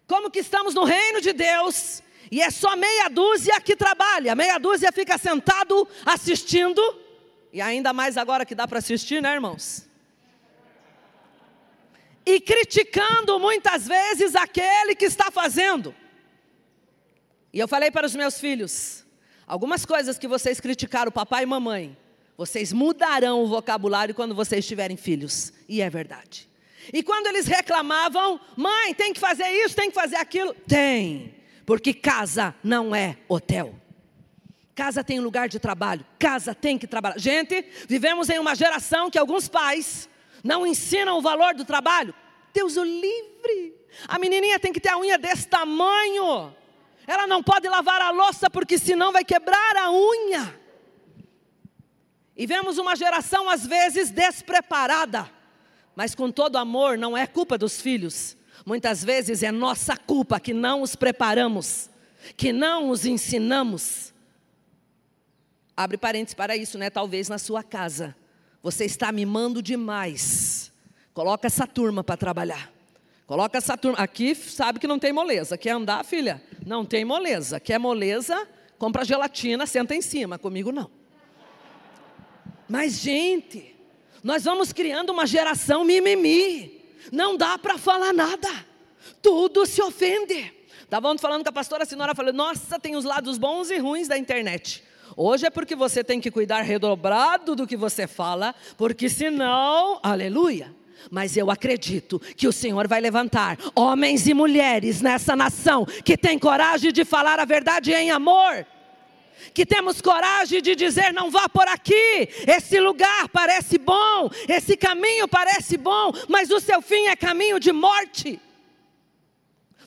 [0.06, 4.58] como que estamos no reino de Deus e é só meia dúzia que trabalha, meia
[4.58, 6.80] dúzia fica sentado assistindo,
[7.52, 9.88] e ainda mais agora que dá para assistir, né, irmãos?
[12.26, 15.94] e criticando muitas vezes aquele que está fazendo.
[17.52, 19.04] E eu falei para os meus filhos:
[19.46, 21.96] algumas coisas que vocês criticaram, papai e mamãe,
[22.36, 25.52] vocês mudarão o vocabulário quando vocês tiverem filhos.
[25.68, 26.48] E é verdade.
[26.92, 30.54] E quando eles reclamavam, mãe, tem que fazer isso, tem que fazer aquilo.
[30.66, 33.74] Tem, porque casa não é hotel.
[34.74, 37.18] Casa tem lugar de trabalho, casa tem que trabalhar.
[37.18, 40.08] Gente, vivemos em uma geração que alguns pais
[40.42, 42.12] não ensinam o valor do trabalho.
[42.52, 43.74] Deus o livre.
[44.08, 46.54] A menininha tem que ter a unha desse tamanho.
[47.06, 50.60] Ela não pode lavar a louça porque senão vai quebrar a unha.
[52.36, 55.30] E vemos uma geração às vezes despreparada,
[55.96, 58.36] mas com todo amor, não é culpa dos filhos.
[58.64, 61.90] Muitas vezes é nossa culpa que não os preparamos,
[62.36, 64.12] que não os ensinamos.
[65.76, 66.90] Abre parênteses para isso, né?
[66.90, 68.16] Talvez na sua casa
[68.62, 70.72] você está mimando demais.
[71.12, 72.72] Coloca essa turma para trabalhar.
[73.26, 73.98] Coloca essa turma.
[73.98, 75.58] Aqui sabe que não tem moleza.
[75.58, 76.42] Quer andar, filha?
[76.64, 77.60] Não tem moleza.
[77.60, 78.48] Quer moleza?
[78.78, 80.38] Compra gelatina, senta em cima.
[80.38, 80.90] Comigo não.
[82.68, 83.73] Mas, gente,
[84.24, 86.82] nós vamos criando uma geração mimimi.
[87.12, 88.48] Não dá para falar nada.
[89.20, 90.50] Tudo se ofende.
[90.80, 94.16] Estavam falando com a pastora Sinora, falou: Nossa, tem os lados bons e ruins da
[94.16, 94.82] internet.
[95.14, 100.74] Hoje é porque você tem que cuidar redobrado do que você fala, porque senão, aleluia.
[101.10, 106.38] Mas eu acredito que o Senhor vai levantar homens e mulheres nessa nação que tem
[106.38, 108.66] coragem de falar a verdade em amor.
[109.52, 115.28] Que temos coragem de dizer: não vá por aqui, esse lugar parece bom, esse caminho
[115.28, 118.40] parece bom, mas o seu fim é caminho de morte.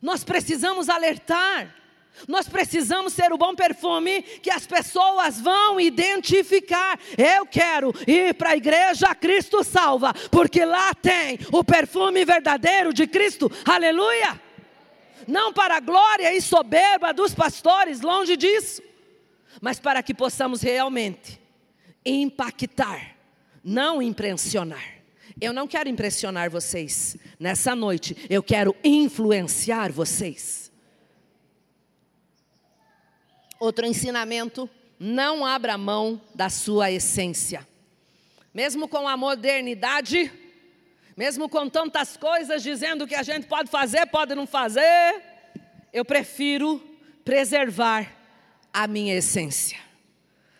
[0.01, 1.73] Nós precisamos alertar.
[2.27, 6.99] Nós precisamos ser o bom perfume que as pessoas vão identificar.
[7.15, 13.05] Eu quero ir para a igreja Cristo Salva, porque lá tem o perfume verdadeiro de
[13.05, 13.51] Cristo.
[13.65, 14.41] Aleluia!
[15.27, 18.81] Não para a glória e soberba dos pastores, longe disso.
[19.61, 21.39] Mas para que possamos realmente
[22.05, 23.15] impactar,
[23.63, 24.97] não impressionar.
[25.39, 30.71] Eu não quero impressionar vocês nessa noite, eu quero influenciar vocês.
[33.59, 37.67] Outro ensinamento: não abra mão da sua essência.
[38.53, 40.31] Mesmo com a modernidade,
[41.15, 45.21] mesmo com tantas coisas dizendo que a gente pode fazer, pode não fazer,
[45.93, 46.81] eu prefiro
[47.23, 48.16] preservar
[48.77, 49.79] a minha essência.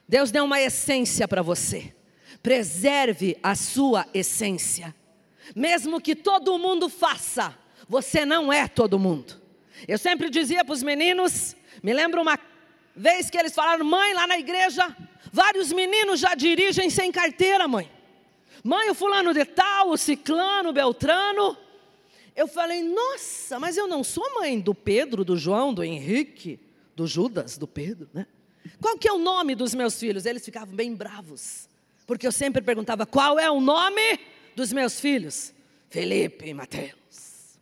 [0.10, 1.94] Deus deu uma essência para você.
[2.42, 4.96] Preserve a sua essência.
[5.56, 7.56] Mesmo que todo mundo faça,
[7.88, 9.40] você não é todo mundo.
[9.88, 12.40] Eu sempre dizia para os meninos, me lembro uma
[12.96, 14.98] vez que eles falaram, mãe, lá na igreja,
[15.32, 17.88] vários meninos já dirigem sem carteira, mãe.
[18.64, 21.56] Mãe, o fulano de tal, o ciclano, o beltrano.
[22.36, 26.60] Eu falei, nossa, mas eu não sou mãe do Pedro, do João, do Henrique,
[26.98, 28.26] do Judas, do Pedro, né?
[28.82, 30.26] Qual que é o nome dos meus filhos?
[30.26, 31.70] Eles ficavam bem bravos.
[32.08, 34.20] Porque eu sempre perguntava: qual é o nome
[34.56, 35.54] dos meus filhos?
[35.90, 37.60] Felipe e Mateus.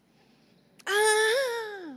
[0.86, 1.96] Ah,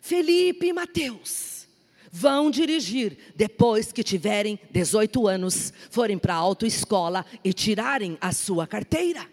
[0.00, 1.66] Felipe e Mateus
[2.12, 8.68] vão dirigir depois que tiverem 18 anos, forem para a autoescola e tirarem a sua
[8.68, 9.26] carteira.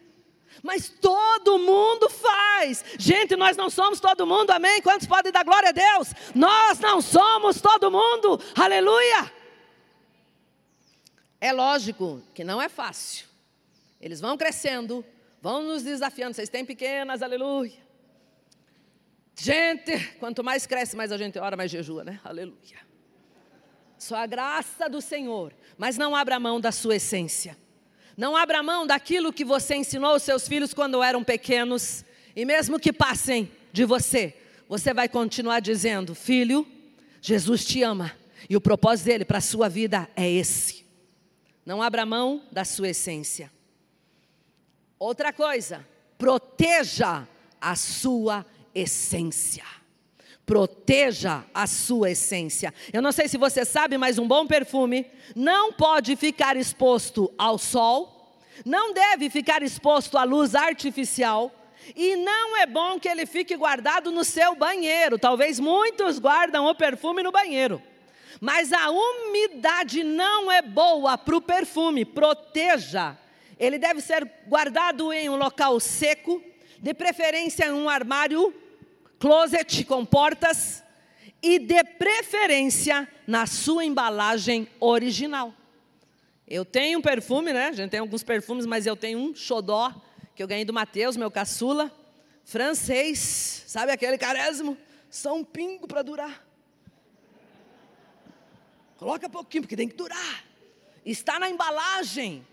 [0.63, 2.83] Mas todo mundo faz.
[2.97, 4.81] Gente, nós não somos todo mundo, amém?
[4.81, 6.13] Quantos podem dar glória a Deus?
[6.33, 9.31] Nós não somos todo mundo, aleluia.
[11.39, 13.27] É lógico que não é fácil.
[13.99, 15.05] Eles vão crescendo,
[15.41, 16.33] vão nos desafiando.
[16.33, 17.85] Vocês têm pequenas, aleluia.
[19.37, 22.19] Gente, quanto mais cresce, mais a gente ora, mais jejua, né?
[22.23, 22.79] Aleluia.
[23.97, 25.53] Só a graça do Senhor.
[25.77, 27.57] Mas não abra mão da sua essência.
[28.17, 32.05] Não abra mão daquilo que você ensinou aos seus filhos quando eram pequenos.
[32.35, 34.33] E mesmo que passem de você,
[34.69, 36.65] você vai continuar dizendo: Filho,
[37.21, 38.11] Jesus te ama.
[38.49, 40.85] E o propósito dele para a sua vida é esse.
[41.65, 43.51] Não abra mão da sua essência.
[44.99, 45.85] Outra coisa,
[46.17, 47.27] proteja
[47.59, 49.65] a sua essência.
[50.45, 52.73] Proteja a sua essência.
[52.93, 57.57] Eu não sei se você sabe, mas um bom perfume não pode ficar exposto ao
[57.57, 61.51] sol, não deve ficar exposto à luz artificial.
[61.95, 65.19] E não é bom que ele fique guardado no seu banheiro.
[65.19, 67.81] Talvez muitos guardam o perfume no banheiro.
[68.39, 73.17] Mas a umidade não é boa para o perfume, proteja.
[73.59, 76.43] Ele deve ser guardado em um local seco,
[76.79, 78.53] de preferência em um armário,
[79.19, 80.83] closet com portas,
[81.41, 85.53] e de preferência na sua embalagem original.
[86.47, 87.67] Eu tenho um perfume, né?
[87.67, 89.93] A gente tem alguns perfumes, mas eu tenho um xodó
[90.35, 91.91] que eu ganhei do Mateus, meu caçula,
[92.43, 94.77] francês, sabe aquele carésimo?
[95.09, 96.45] Só um pingo para durar.
[98.97, 100.43] Coloca pouquinho, porque tem que durar.
[101.05, 102.45] Está na embalagem,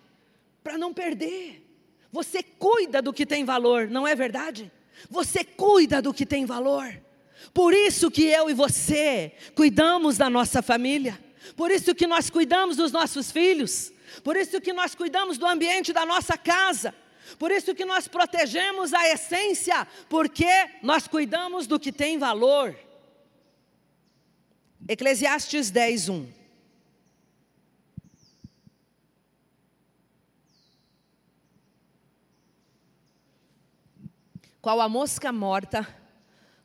[0.63, 1.67] para não perder.
[2.13, 4.71] Você cuida do que tem valor, não é verdade?
[5.11, 7.01] Você cuida do que tem valor.
[7.53, 11.19] Por isso que eu e você cuidamos da nossa família.
[11.57, 13.93] Por isso que nós cuidamos dos nossos filhos.
[14.23, 16.95] Por isso que nós cuidamos do ambiente da nossa casa.
[17.39, 20.51] Por isso que nós protegemos a essência, porque
[20.83, 22.77] nós cuidamos do que tem valor.
[24.89, 26.42] Eclesiastes 10, 1.
[34.63, 35.85] Qual a mosca morta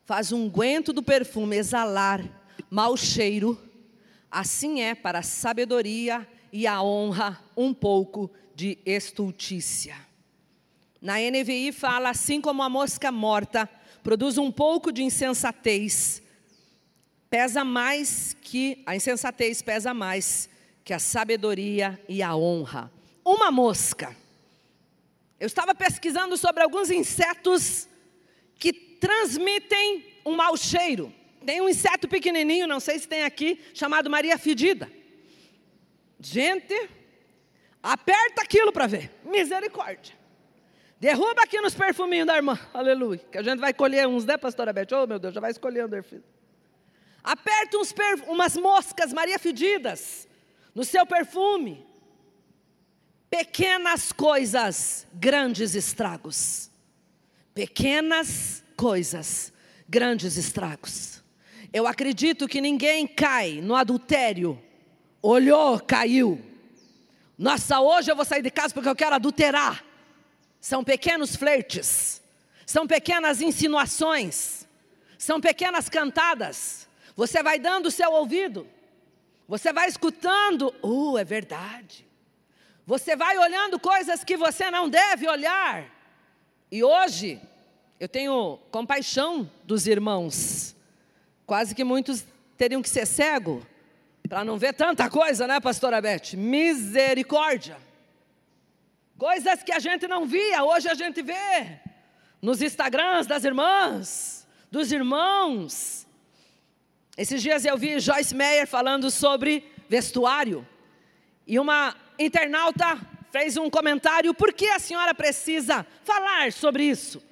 [0.04, 2.22] faz um guento do perfume exalar
[2.70, 3.60] mau cheiro,
[4.30, 9.96] assim é para a sabedoria e a honra um pouco de estultícia.
[11.02, 13.68] Na NVI fala assim como a mosca morta
[14.00, 16.22] produz um pouco de insensatez,
[17.28, 20.48] pesa mais que a insensatez pesa mais
[20.84, 22.92] que a sabedoria e a honra.
[23.24, 24.16] Uma mosca.
[25.38, 27.88] Eu estava pesquisando sobre alguns insetos
[28.58, 31.14] que transmitem um mau cheiro.
[31.46, 34.90] Tem um inseto pequenininho, não sei se tem aqui, chamado Maria Fedida.
[36.20, 36.74] Gente,
[37.82, 39.10] aperta aquilo para ver.
[39.24, 40.18] Misericórdia.
[41.00, 42.58] Derruba aqui nos perfuminhos da irmã.
[42.74, 43.20] Aleluia.
[43.30, 44.88] Que a gente vai colher uns, né, pastora Beth?
[44.92, 46.24] Oh, meu Deus, já vai escolhendo, filho.
[47.22, 47.94] Aperta uns
[48.26, 50.26] umas moscas Maria Fedidas
[50.74, 51.86] no seu perfume.
[53.30, 56.70] Pequenas coisas, grandes estragos.
[57.54, 59.52] Pequenas coisas,
[59.88, 61.22] grandes estragos.
[61.72, 64.60] Eu acredito que ninguém cai no adultério.
[65.20, 66.40] Olhou, caiu.
[67.36, 69.84] Nossa, hoje eu vou sair de casa porque eu quero adulterar.
[70.60, 72.22] São pequenos flertes,
[72.66, 74.66] são pequenas insinuações,
[75.16, 76.88] são pequenas cantadas.
[77.14, 78.66] Você vai dando o seu ouvido.
[79.46, 82.07] Você vai escutando, uh, é verdade.
[82.88, 85.84] Você vai olhando coisas que você não deve olhar.
[86.72, 87.38] E hoje,
[88.00, 90.74] eu tenho compaixão dos irmãos.
[91.44, 92.24] Quase que muitos
[92.56, 93.60] teriam que ser cego
[94.26, 96.32] para não ver tanta coisa, né, pastora Beth?
[96.32, 97.76] Misericórdia.
[99.18, 101.78] Coisas que a gente não via, hoje a gente vê.
[102.40, 106.06] Nos Instagrams das irmãs, dos irmãos.
[107.18, 110.66] Esses dias eu vi Joyce Meyer falando sobre vestuário.
[111.46, 112.98] E uma internauta
[113.30, 117.22] fez um comentário: por que a senhora precisa falar sobre isso?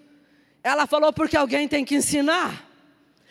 [0.63, 2.65] Ela falou: porque alguém tem que ensinar,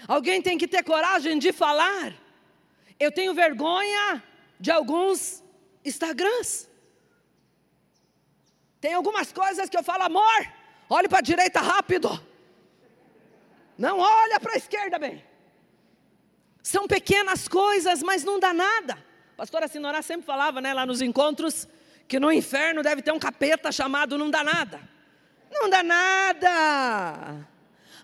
[0.07, 2.13] alguém tem que ter coragem de falar.
[2.99, 4.23] Eu tenho vergonha
[4.59, 5.43] de alguns
[5.83, 6.69] Instagrams.
[8.79, 10.47] Tem algumas coisas que eu falo, amor,
[10.89, 12.09] olhe para a direita rápido.
[13.77, 15.23] Não olha para a esquerda bem.
[16.61, 18.97] São pequenas coisas, mas não dá nada.
[19.35, 21.67] A pastora Sinorá sempre falava, né, lá nos encontros,
[22.07, 24.79] que no inferno deve ter um capeta chamado não dá nada.
[25.51, 27.45] Não dá nada.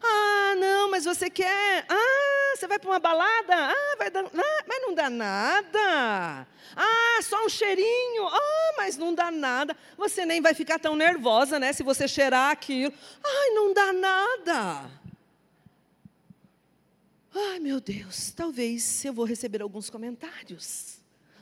[0.04, 1.86] Ah, não, mas você quer.
[1.88, 3.56] Ah, você vai para uma balada?
[3.56, 4.26] Ah, vai dar.
[4.26, 6.48] Ah, mas não dá nada.
[6.76, 8.28] Ah, só um cheirinho.
[8.28, 9.78] Ah, mas não dá nada.
[9.98, 11.72] Você nem vai ficar tão nervosa, né?
[11.72, 12.94] Se você cheirar aquilo.
[13.24, 14.92] Ai, não dá nada.
[17.34, 21.01] Ai, meu Deus, talvez eu vou receber alguns comentários.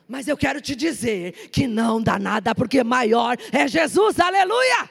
[0.09, 4.89] Mas eu quero te dizer que não dá nada, porque maior é Jesus, aleluia!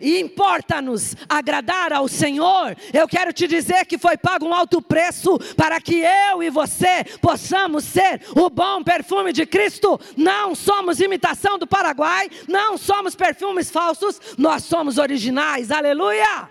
[0.00, 2.76] E importa-nos agradar ao Senhor.
[2.92, 5.96] Eu quero te dizer que foi pago um alto preço para que
[6.30, 9.98] eu e você possamos ser o bom perfume de Cristo.
[10.16, 15.72] Não somos imitação do Paraguai, não somos perfumes falsos, nós somos originais.
[15.72, 16.48] Aleluia!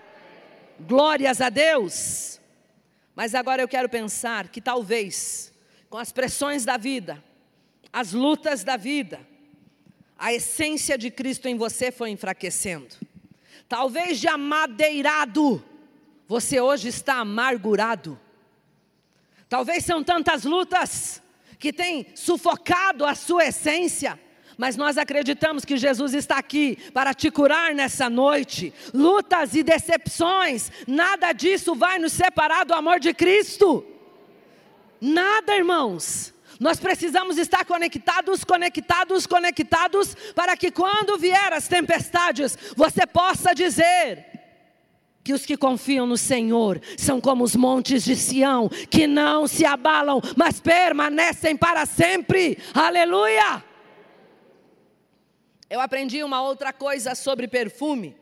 [0.80, 2.38] Glórias a Deus.
[3.14, 5.50] Mas agora eu quero pensar que talvez,
[5.88, 7.24] com as pressões da vida,
[7.92, 9.20] as lutas da vida,
[10.18, 12.94] a essência de Cristo em você foi enfraquecendo.
[13.68, 15.64] Talvez de amadeirado,
[16.26, 18.18] você hoje está amargurado.
[19.48, 21.22] Talvez são tantas lutas
[21.58, 24.18] que têm sufocado a sua essência
[24.56, 28.72] mas nós acreditamos que Jesus está aqui para te curar nessa noite.
[28.94, 33.84] Lutas e decepções, nada disso vai nos separar do amor de Cristo.
[35.00, 36.32] Nada, irmãos.
[36.58, 44.36] Nós precisamos estar conectados, conectados, conectados, para que quando vier as tempestades, você possa dizer:
[45.26, 49.64] que os que confiam no Senhor são como os montes de Sião, que não se
[49.64, 52.56] abalam, mas permanecem para sempre.
[52.72, 53.64] Aleluia!
[55.68, 58.16] Eu aprendi uma outra coisa sobre perfume.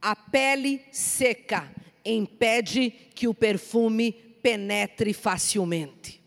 [0.00, 1.72] A pele seca
[2.04, 6.22] impede que o perfume penetre facilmente.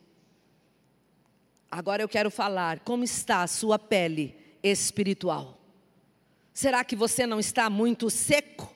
[1.71, 5.59] Agora eu quero falar como está a sua pele espiritual.
[6.53, 8.75] Será que você não está muito seco?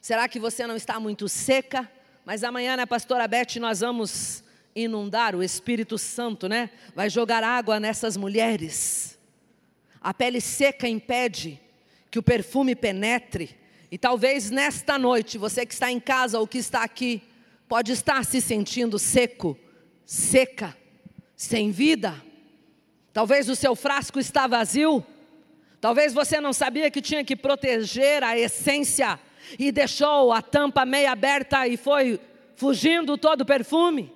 [0.00, 1.90] Será que você não está muito seca?
[2.24, 6.70] Mas amanhã, né, pastora Beth, nós vamos inundar o Espírito Santo, né?
[6.94, 9.18] Vai jogar água nessas mulheres.
[10.00, 11.60] A pele seca impede
[12.10, 13.58] que o perfume penetre.
[13.90, 17.22] E talvez nesta noite, você que está em casa ou que está aqui,
[17.68, 19.58] pode estar se sentindo seco,
[20.06, 20.76] seca,
[21.36, 22.27] sem vida.
[23.12, 25.04] Talvez o seu frasco está vazio.
[25.80, 29.18] Talvez você não sabia que tinha que proteger a essência
[29.58, 32.20] e deixou a tampa meia aberta e foi
[32.56, 34.12] fugindo todo o perfume.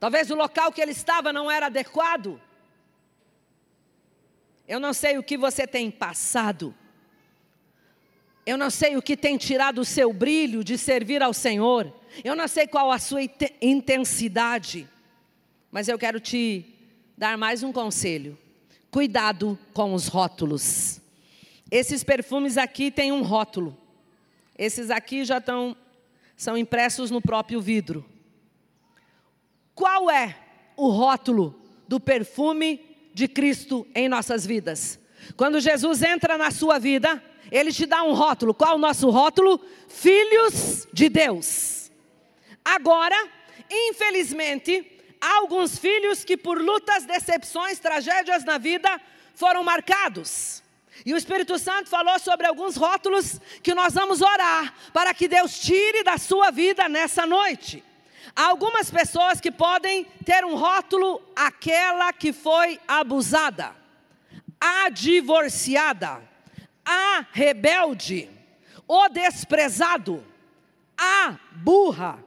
[0.00, 2.40] Talvez o local que ele estava não era adequado.
[4.66, 6.74] Eu não sei o que você tem passado.
[8.46, 11.92] Eu não sei o que tem tirado o seu brilho de servir ao Senhor.
[12.22, 13.20] Eu não sei qual a sua
[13.60, 14.88] intensidade.
[15.70, 16.73] Mas eu quero te
[17.16, 18.38] dar mais um conselho.
[18.90, 21.00] Cuidado com os rótulos.
[21.70, 23.76] Esses perfumes aqui têm um rótulo.
[24.56, 25.76] Esses aqui já estão
[26.36, 28.04] são impressos no próprio vidro.
[29.74, 30.36] Qual é
[30.76, 31.54] o rótulo
[31.86, 32.80] do perfume
[33.12, 34.98] de Cristo em nossas vidas.
[35.36, 38.52] Quando Jesus entra na sua vida, ele te dá um rótulo.
[38.52, 39.60] Qual o nosso rótulo?
[39.88, 41.90] Filhos de Deus.
[42.64, 43.16] Agora,
[43.70, 44.93] infelizmente,
[45.24, 49.00] há alguns filhos que por lutas, decepções, tragédias na vida
[49.34, 50.62] foram marcados.
[51.04, 55.58] E o Espírito Santo falou sobre alguns rótulos que nós vamos orar para que Deus
[55.58, 57.82] tire da sua vida nessa noite.
[58.36, 63.74] Há algumas pessoas que podem ter um rótulo, aquela que foi abusada,
[64.60, 66.22] a divorciada,
[66.84, 68.30] a rebelde,
[68.86, 70.22] o desprezado,
[70.98, 72.22] a burra,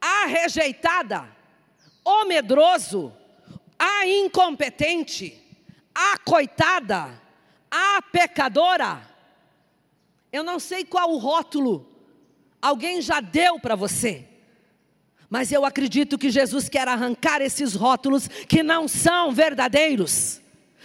[0.00, 1.28] a rejeitada,
[2.04, 3.12] o medroso,
[3.78, 5.40] a incompetente,
[5.94, 7.20] a coitada,
[7.70, 9.02] a pecadora.
[10.32, 11.86] Eu não sei qual o rótulo
[12.60, 14.28] alguém já deu para você.
[15.28, 20.40] Mas eu acredito que Jesus quer arrancar esses rótulos que não são verdadeiros.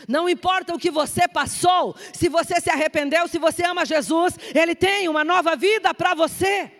[0.08, 4.76] Não importa o que você passou, se você se arrependeu, se você ama Jesus, Ele
[4.76, 6.72] tem uma nova vida para você.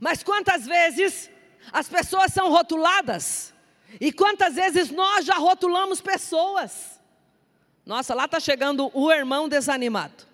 [0.00, 1.30] Mas quantas vezes
[1.72, 3.52] as pessoas são rotuladas?
[4.00, 7.00] E quantas vezes nós já rotulamos pessoas?
[7.84, 10.24] Nossa, lá está chegando o irmão desanimado.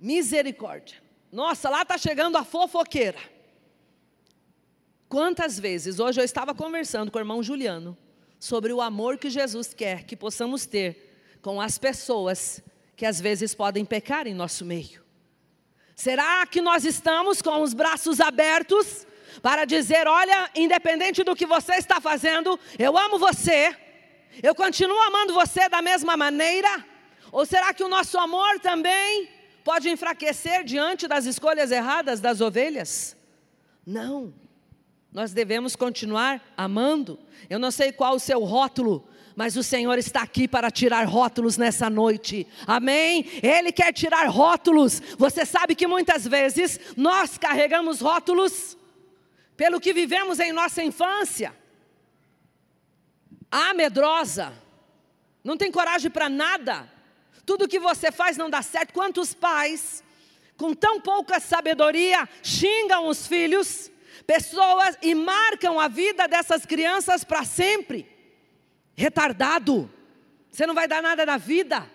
[0.00, 0.96] Misericórdia.
[1.30, 3.18] Nossa, lá está chegando a fofoqueira.
[5.08, 7.96] Quantas vezes, hoje eu estava conversando com o irmão Juliano,
[8.38, 12.62] sobre o amor que Jesus quer que possamos ter com as pessoas
[12.96, 15.02] que às vezes podem pecar em nosso meio.
[15.94, 19.06] Será que nós estamos com os braços abertos
[19.42, 23.74] para dizer: olha, independente do que você está fazendo, eu amo você,
[24.42, 26.84] eu continuo amando você da mesma maneira?
[27.30, 29.28] Ou será que o nosso amor também
[29.64, 33.16] pode enfraquecer diante das escolhas erradas das ovelhas?
[33.84, 34.32] Não.
[35.12, 37.18] Nós devemos continuar amando.
[37.50, 41.56] Eu não sei qual o seu rótulo, mas o Senhor está aqui para tirar rótulos
[41.56, 42.46] nessa noite.
[42.66, 43.26] Amém?
[43.42, 45.00] Ele quer tirar rótulos.
[45.18, 48.77] Você sabe que muitas vezes nós carregamos rótulos
[49.58, 51.54] pelo que vivemos em nossa infância.
[53.50, 54.54] A medrosa,
[55.44, 56.90] não tem coragem para nada.
[57.44, 58.94] Tudo que você faz não dá certo.
[58.94, 60.02] Quantos pais,
[60.56, 63.90] com tão pouca sabedoria, xingam os filhos?
[64.28, 68.06] pessoas e marcam a vida dessas crianças para sempre.
[68.94, 69.90] Retardado,
[70.50, 71.90] você não vai dar nada na vida.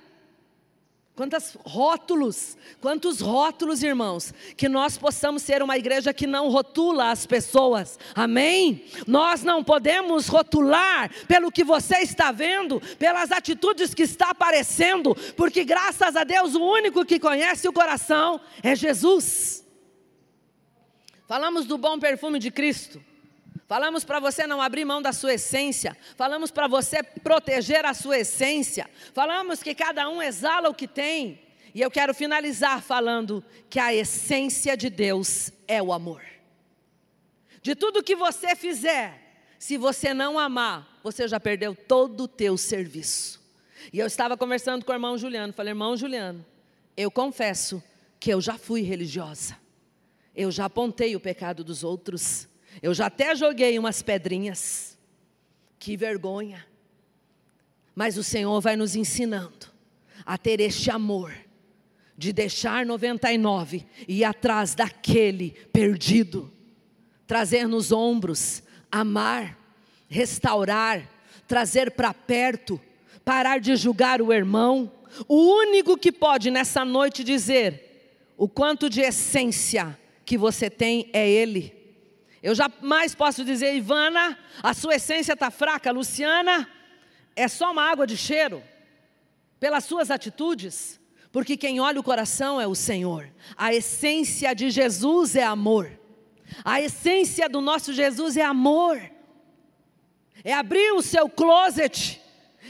[1.16, 7.24] Quantos rótulos, quantos rótulos, irmãos, que nós possamos ser uma igreja que não rotula as
[7.28, 8.86] pessoas, amém?
[9.06, 15.64] Nós não podemos rotular pelo que você está vendo, pelas atitudes que está aparecendo, porque
[15.64, 19.64] graças a Deus o único que conhece o coração é Jesus.
[21.28, 23.13] Falamos do bom perfume de Cristo.
[23.74, 25.98] Falamos para você não abrir mão da sua essência.
[26.16, 28.88] Falamos para você proteger a sua essência.
[29.16, 31.42] Falamos que cada um exala o que tem.
[31.74, 36.22] E eu quero finalizar falando que a essência de Deus é o amor.
[37.64, 42.56] De tudo que você fizer, se você não amar, você já perdeu todo o teu
[42.60, 43.42] serviço.
[43.92, 46.46] E eu estava conversando com o irmão Juliano, falei: "Irmão Juliano,
[46.96, 47.84] eu confesso
[48.20, 49.58] que eu já fui religiosa.
[50.36, 52.53] Eu já apontei o pecado dos outros.
[52.82, 54.98] Eu já até joguei umas pedrinhas.
[55.80, 56.66] Que vergonha.
[57.96, 59.68] Mas o Senhor vai nos ensinando
[60.26, 61.34] a ter este amor
[62.18, 66.52] de deixar 99 e ir atrás daquele perdido,
[67.28, 69.58] trazer nos ombros, amar,
[70.08, 71.10] restaurar,
[71.48, 72.80] trazer para perto,
[73.26, 74.92] parar de julgar o irmão.
[75.28, 81.30] O único que pode nessa noite dizer o quanto de essência que você tem é
[81.30, 81.83] Ele.
[82.44, 86.70] Eu jamais posso dizer, Ivana, a sua essência está fraca, Luciana,
[87.38, 88.62] é só uma água de cheiro,
[89.62, 91.00] pelas suas atitudes,
[91.32, 93.32] porque quem olha o coração é o Senhor.
[93.56, 95.90] A essência de Jesus é amor,
[96.66, 99.02] a essência do nosso Jesus é amor,
[100.44, 102.22] é abrir o seu closet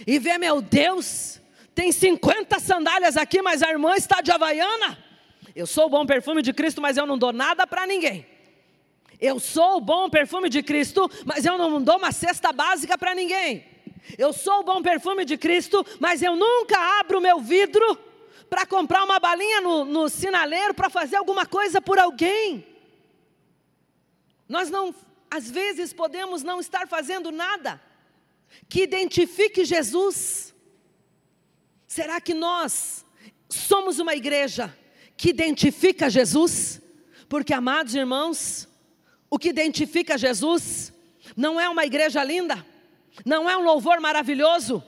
[0.05, 1.41] e ver, meu Deus,
[1.73, 4.99] tem 50 sandálias aqui, mas a irmã está de havaiana.
[5.55, 8.32] Eu sou o bom perfume de Cristo, mas eu não dou nada para ninguém.
[9.19, 13.15] Eu sou o bom perfume de Cristo, mas eu não dou uma cesta básica para
[13.15, 13.65] ninguém.
[14.17, 17.97] Eu sou o bom perfume de Cristo, mas eu nunca abro meu vidro
[18.49, 22.67] para comprar uma balinha no, no sinaleiro para fazer alguma coisa por alguém.
[24.47, 24.93] Nós não,
[25.31, 27.81] às vezes, podemos não estar fazendo nada
[28.69, 30.53] que identifique Jesus.
[31.87, 33.05] Será que nós
[33.49, 34.75] somos uma igreja
[35.15, 36.81] que identifica Jesus,
[37.29, 38.67] porque, amados irmãos,
[39.33, 40.93] o que identifica Jesus
[41.35, 42.63] não é uma igreja linda,
[43.25, 44.83] não é um louvor maravilhoso,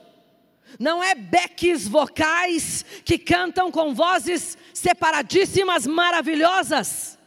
[0.78, 7.18] não é beques vocais que cantam com vozes separadíssimas, maravilhosas.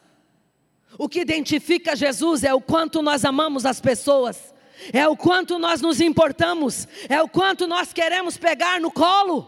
[0.97, 4.53] O que identifica Jesus é o quanto nós amamos as pessoas,
[4.93, 9.45] é o quanto nós nos importamos, é o quanto nós queremos pegar no colo.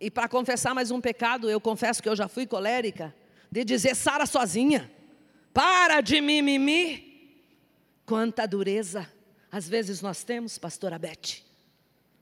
[0.00, 3.12] E para confessar mais um pecado, eu confesso que eu já fui colérica,
[3.50, 4.96] de dizer Sara sozinha.
[5.58, 7.34] Para de mimimi.
[8.06, 9.12] Quanta dureza
[9.50, 11.42] às vezes nós temos, pastora Beth.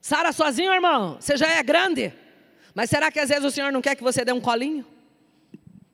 [0.01, 2.15] Sara sozinho, irmão, você já é grande.
[2.75, 4.87] Mas será que às vezes o Senhor não quer que você dê um colinho?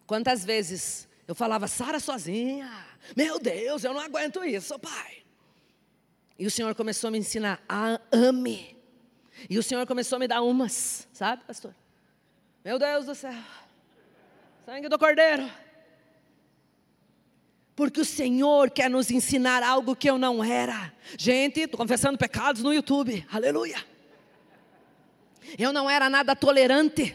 [0.06, 2.70] Quantas vezes eu falava, Sara sozinha,
[3.16, 5.24] meu Deus, eu não aguento isso, pai.
[6.38, 8.76] E o Senhor começou a me ensinar a ame.
[9.50, 11.74] E o Senhor começou a me dar umas, sabe, pastor?
[12.64, 13.34] Meu Deus do céu.
[14.64, 15.50] Sangue do Cordeiro.
[17.82, 20.94] Porque o Senhor quer nos ensinar algo que eu não era.
[21.18, 23.26] Gente, estou confessando pecados no YouTube.
[23.28, 23.84] Aleluia.
[25.58, 27.12] Eu não era nada tolerante.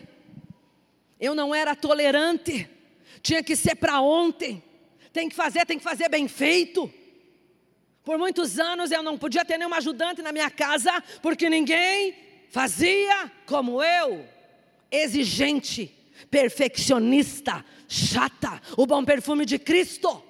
[1.18, 2.70] Eu não era tolerante.
[3.22, 4.62] Tinha que ser para ontem.
[5.14, 6.94] Tem que fazer, tem que fazer bem feito.
[8.04, 12.14] Por muitos anos eu não podia ter nenhum ajudante na minha casa, porque ninguém
[12.50, 14.28] fazia como eu.
[14.92, 15.96] Exigente,
[16.30, 20.27] perfeccionista, chata, o bom perfume de Cristo.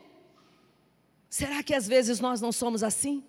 [1.30, 3.24] Será que às vezes nós não somos assim?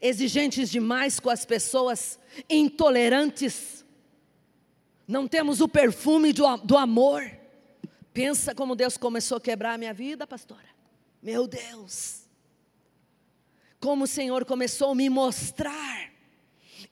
[0.00, 2.18] Exigentes demais com as pessoas,
[2.48, 3.78] intolerantes,
[5.08, 7.22] não temos o perfume do, do amor.
[8.12, 10.68] Pensa como Deus começou a quebrar a minha vida, pastora.
[11.22, 12.24] Meu Deus.
[13.80, 16.12] Como o Senhor começou a me mostrar.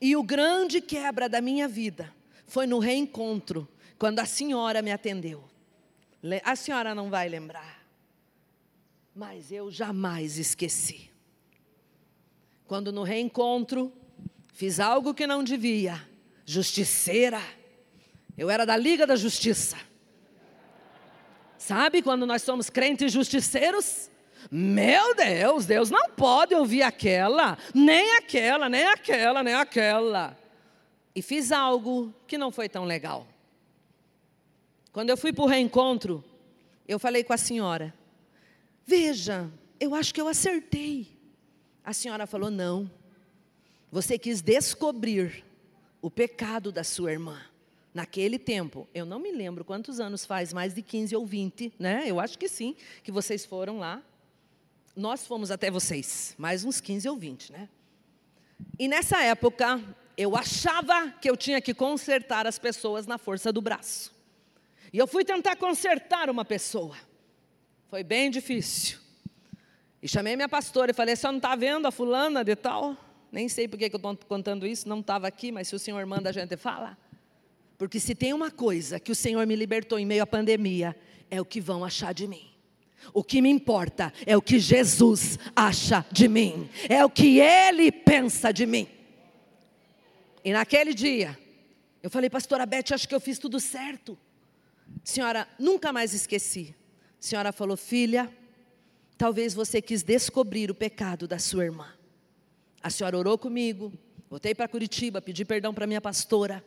[0.00, 2.10] E o grande quebra da minha vida
[2.46, 5.44] foi no reencontro, quando a senhora me atendeu.
[6.42, 7.75] A senhora não vai lembrar,
[9.16, 11.10] mas eu jamais esqueci.
[12.66, 13.90] Quando no reencontro
[14.52, 16.06] fiz algo que não devia,
[16.44, 17.40] justiceira,
[18.36, 19.78] eu era da Liga da Justiça.
[21.56, 24.10] Sabe quando nós somos crentes justiceiros?
[24.50, 30.38] Meu Deus, Deus não pode ouvir aquela, nem aquela, nem aquela, nem aquela.
[31.14, 33.26] E fiz algo que não foi tão legal.
[34.92, 36.22] Quando eu fui para o reencontro,
[36.86, 37.94] eu falei com a senhora:
[38.86, 41.08] Veja, eu acho que eu acertei.
[41.84, 42.88] A senhora falou: Não,
[43.90, 45.44] você quis descobrir
[46.00, 47.40] o pecado da sua irmã.
[47.92, 52.04] Naquele tempo, eu não me lembro quantos anos faz, mais de 15 ou 20, né?
[52.06, 54.02] Eu acho que sim, que vocês foram lá.
[54.94, 57.68] Nós fomos até vocês, mais uns 15 ou 20, né?
[58.78, 59.82] E nessa época,
[60.16, 64.14] eu achava que eu tinha que consertar as pessoas na força do braço.
[64.92, 66.96] E eu fui tentar consertar uma pessoa.
[67.88, 68.98] Foi bem difícil.
[70.02, 72.96] E chamei minha pastora e falei: "Você não está vendo a fulana de tal?"
[73.30, 76.04] Nem sei por que eu estou contando isso, não estava aqui, mas se o senhor
[76.06, 76.96] manda a gente fala.
[77.76, 80.96] Porque se tem uma coisa que o Senhor me libertou em meio à pandemia,
[81.30, 82.50] é o que vão achar de mim.
[83.12, 87.92] O que me importa é o que Jesus acha de mim, é o que Ele
[87.92, 88.88] pensa de mim.
[90.42, 91.38] E naquele dia,
[92.02, 94.18] eu falei, pastora Beth, acho que eu fiz tudo certo.
[95.04, 96.74] Senhora, nunca mais esqueci.
[97.18, 98.32] A senhora falou, filha,
[99.16, 101.88] talvez você quis descobrir o pecado da sua irmã.
[102.82, 103.92] A senhora orou comigo,
[104.28, 106.64] voltei para Curitiba, pedi perdão para minha pastora.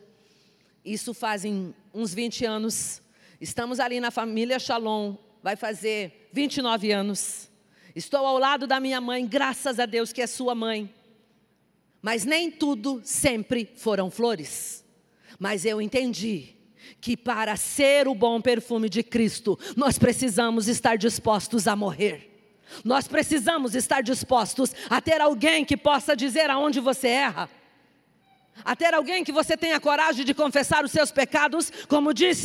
[0.84, 3.00] Isso fazem uns 20 anos.
[3.40, 7.50] Estamos ali na família Shalom, vai fazer 29 anos.
[7.94, 10.92] Estou ao lado da minha mãe, graças a Deus que é sua mãe.
[12.02, 14.84] Mas nem tudo sempre foram flores.
[15.38, 16.56] Mas eu entendi
[17.00, 22.28] que para ser o bom perfume de Cristo, nós precisamos estar dispostos a morrer.
[22.84, 27.50] Nós precisamos estar dispostos a ter alguém que possa dizer aonde você erra
[28.64, 32.44] a ter alguém que você tenha coragem de confessar os seus pecados, como diz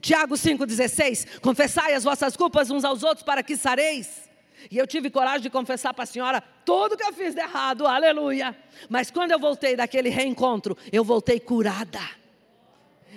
[0.00, 4.28] Tiago 5,16: confessai as vossas culpas uns aos outros para que sareis.
[4.70, 7.86] E eu tive coragem de confessar para a senhora tudo que eu fiz de errado,
[7.86, 8.56] aleluia.
[8.88, 12.00] Mas quando eu voltei daquele reencontro, eu voltei curada.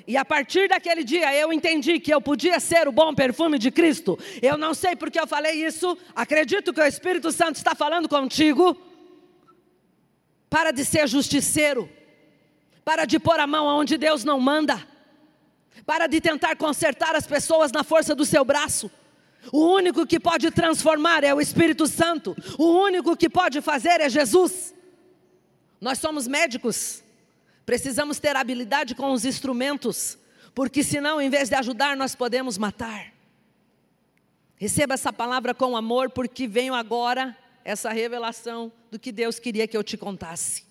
[0.08, 3.72] E a partir daquele dia eu entendi que eu podia ser o bom perfume de
[3.72, 4.18] Cristo.
[4.42, 8.76] Eu não sei porque eu falei isso, acredito que o Espírito Santo está falando contigo.
[10.50, 11.90] Para de ser justiceiro.
[12.84, 14.86] Para de pôr a mão aonde Deus não manda.
[15.86, 18.92] Para de tentar consertar as pessoas na força do seu braço.
[19.52, 22.36] O único que pode transformar é o Espírito Santo.
[22.58, 24.74] O único que pode fazer é Jesus.
[25.80, 27.02] Nós somos médicos.
[27.72, 30.18] Precisamos ter habilidade com os instrumentos,
[30.54, 33.14] porque senão, em vez de ajudar, nós podemos matar.
[34.58, 39.78] Receba essa palavra com amor, porque venho agora essa revelação do que Deus queria que
[39.78, 40.66] eu te contasse.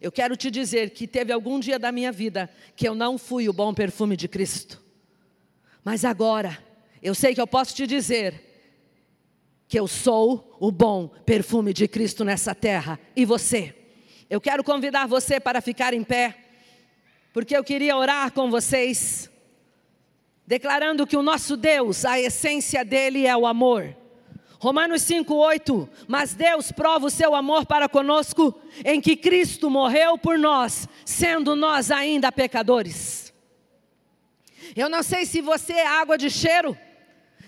[0.00, 3.48] Eu quero te dizer que teve algum dia da minha vida que eu não fui
[3.48, 4.82] o bom perfume de Cristo.
[5.84, 6.58] Mas agora,
[7.00, 8.34] eu sei que eu posso te dizer
[9.68, 12.98] que eu sou o bom perfume de Cristo nessa terra.
[13.14, 13.76] E você?
[14.30, 16.36] Eu quero convidar você para ficar em pé,
[17.32, 19.28] porque eu queria orar com vocês,
[20.46, 23.96] declarando que o nosso Deus, a essência dele é o amor.
[24.60, 28.54] Romanos 5,8: Mas Deus prova o seu amor para conosco,
[28.84, 33.32] em que Cristo morreu por nós, sendo nós ainda pecadores.
[34.76, 36.78] Eu não sei se você é água de cheiro,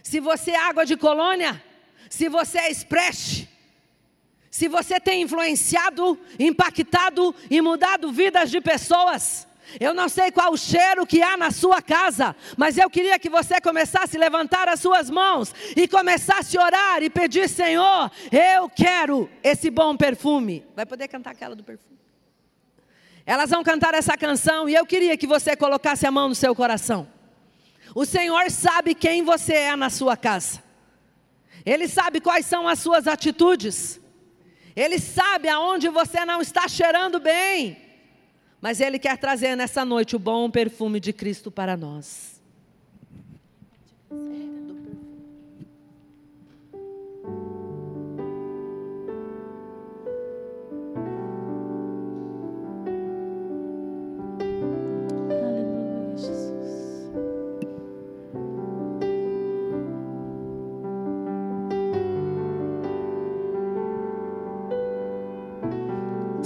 [0.03, 1.63] se você é água de colônia,
[2.11, 3.47] se você é splash,
[4.53, 9.49] Se você tem influenciado, impactado e mudado vidas de pessoas,
[9.81, 13.31] eu não sei qual o cheiro que há na sua casa, mas eu queria que
[13.31, 18.69] você começasse a levantar as suas mãos e começasse a orar e pedir: Senhor, eu
[18.69, 20.63] quero esse bom perfume.
[20.77, 21.99] Vai poder cantar aquela do perfume?
[23.25, 26.55] Elas vão cantar essa canção e eu queria que você colocasse a mão no seu
[26.55, 27.09] coração.
[27.95, 30.63] O Senhor sabe quem você é na sua casa,
[31.65, 34.02] Ele sabe quais são as suas atitudes,
[34.75, 37.77] Ele sabe aonde você não está cheirando bem.
[38.61, 42.32] Mas Ele quer trazer nessa noite o bom perfume de Cristo para nós.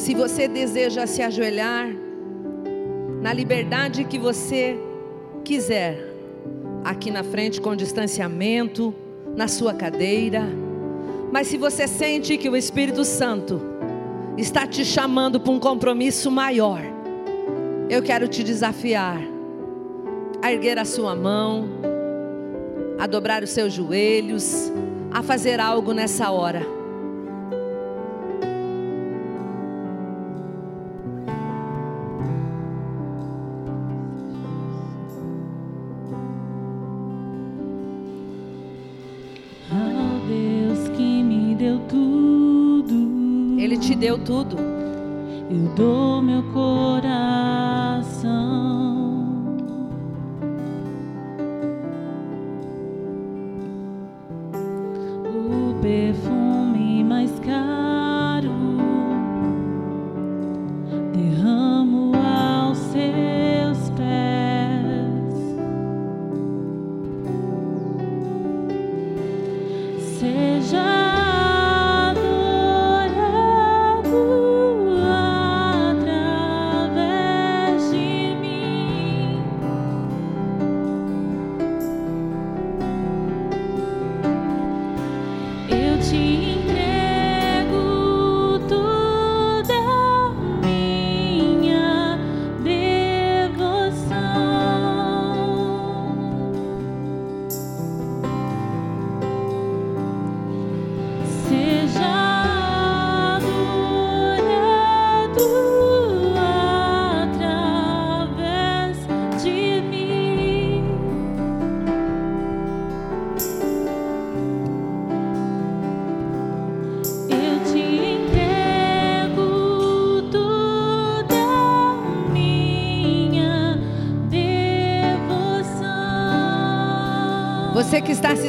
[0.06, 1.88] Se você deseja se ajoelhar,
[3.20, 4.78] na liberdade que você
[5.44, 5.98] quiser,
[6.84, 8.94] aqui na frente com distanciamento,
[9.34, 10.44] na sua cadeira.
[11.32, 13.60] Mas se você sente que o Espírito Santo
[14.38, 16.82] está te chamando para um compromisso maior,
[17.90, 19.20] eu quero te desafiar
[20.40, 21.68] a erguer a sua mão,
[22.96, 24.72] a dobrar os seus joelhos,
[25.10, 26.75] a fazer algo nessa hora.
[44.26, 44.65] Tudo.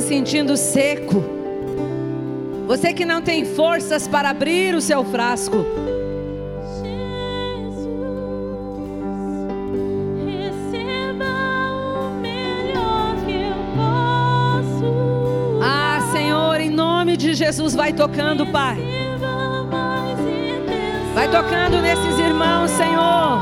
[0.08, 1.22] Sentindo seco.
[2.66, 5.66] Você que não tem forças para abrir o seu frasco.
[15.62, 18.78] Ah, Senhor, em nome de Jesus, vai tocando, Pai.
[21.14, 23.42] Vai tocando nesses irmãos, Senhor,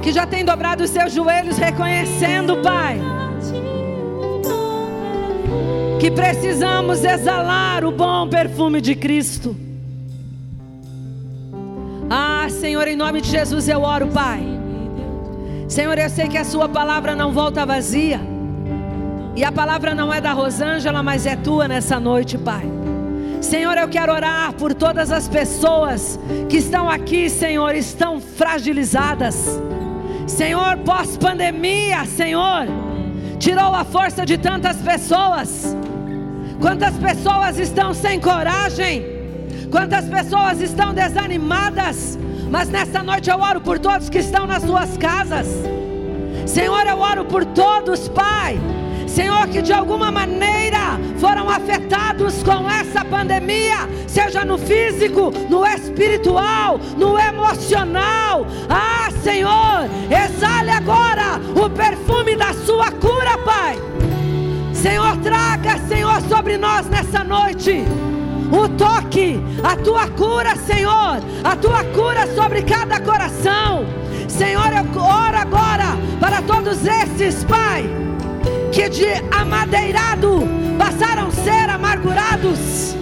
[0.00, 3.11] que já tem dobrado os seus joelhos, reconhecendo, Pai
[6.02, 9.54] que precisamos exalar o bom perfume de Cristo.
[12.10, 14.42] Ah, Senhor, em nome de Jesus eu oro, Pai.
[15.68, 18.20] Senhor, eu sei que a Sua palavra não volta vazia.
[19.36, 22.64] E a palavra não é da Rosângela, mas é tua nessa noite, Pai.
[23.40, 29.62] Senhor, eu quero orar por todas as pessoas que estão aqui, Senhor, estão fragilizadas.
[30.26, 32.66] Senhor, pós-pandemia, Senhor,
[33.38, 35.76] tirou a força de tantas pessoas.
[36.62, 39.04] Quantas pessoas estão sem coragem?
[39.68, 42.16] Quantas pessoas estão desanimadas?
[42.48, 45.48] Mas nessa noite eu oro por todos que estão nas suas casas.
[46.46, 48.60] Senhor, eu oro por todos, Pai.
[49.08, 56.78] Senhor, que de alguma maneira foram afetados com essa pandemia, seja no físico, no espiritual,
[56.96, 58.46] no emocional.
[58.70, 63.91] Ah, Senhor, exale agora o perfume da sua cura, Pai.
[64.82, 67.84] Senhor, traga, Senhor, sobre nós nessa noite
[68.50, 73.86] o toque, a tua cura, Senhor, a tua cura sobre cada coração.
[74.28, 77.88] Senhor, eu oro agora para todos esses, Pai,
[78.72, 82.96] que de amadeirado passaram a ser amargurados.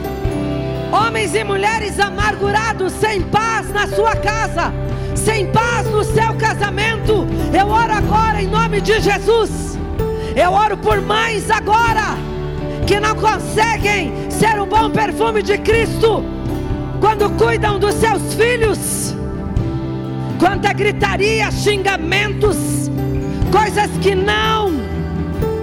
[0.92, 4.70] Homens e mulheres amargurados, sem paz na sua casa,
[5.14, 7.26] sem paz no seu casamento.
[7.58, 9.69] Eu oro agora em nome de Jesus.
[10.36, 12.16] Eu oro por mães agora
[12.86, 16.24] que não conseguem ser o bom perfume de Cristo
[17.00, 19.14] quando cuidam dos seus filhos.
[20.38, 22.56] Quanta gritaria, xingamentos,
[23.52, 24.72] coisas que não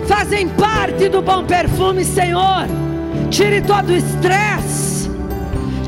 [0.08, 2.66] fazem parte do bom perfume, Senhor.
[3.30, 5.10] Tire todo o estresse,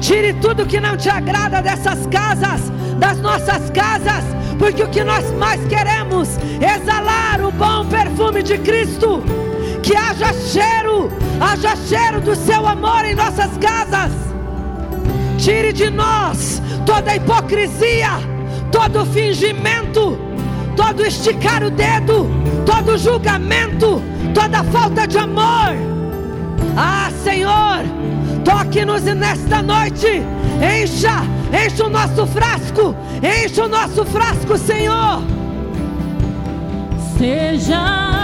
[0.02, 4.26] tire tudo que não te agrada dessas casas, das nossas casas,
[4.60, 9.24] porque o que nós mais queremos é exalar o bom perfume de Cristo.
[9.82, 14.12] Que haja cheiro, haja cheiro do seu amor em nossas casas.
[15.38, 18.12] Tire de nós toda hipocrisia,
[18.72, 20.20] todo fingimento,
[20.76, 22.30] todo esticar o dedo,
[22.66, 24.02] todo julgamento,
[24.34, 25.76] toda falta de amor.
[26.76, 27.84] Ah, Senhor,
[28.44, 30.22] toque-nos nesta noite,
[30.62, 31.24] encha,
[31.54, 35.22] encha o nosso frasco, encha o nosso frasco, Senhor.
[37.18, 38.20] Seja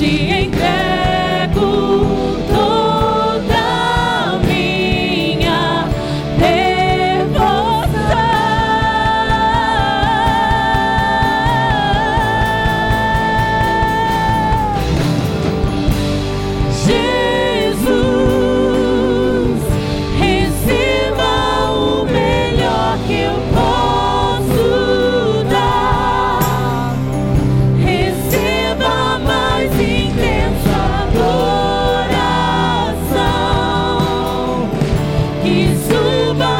[0.00, 0.89] te entrego
[35.90, 36.59] suba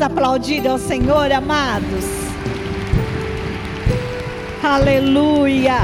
[0.00, 2.06] Aplaudir ao Senhor, amados.
[4.62, 5.76] Aleluia.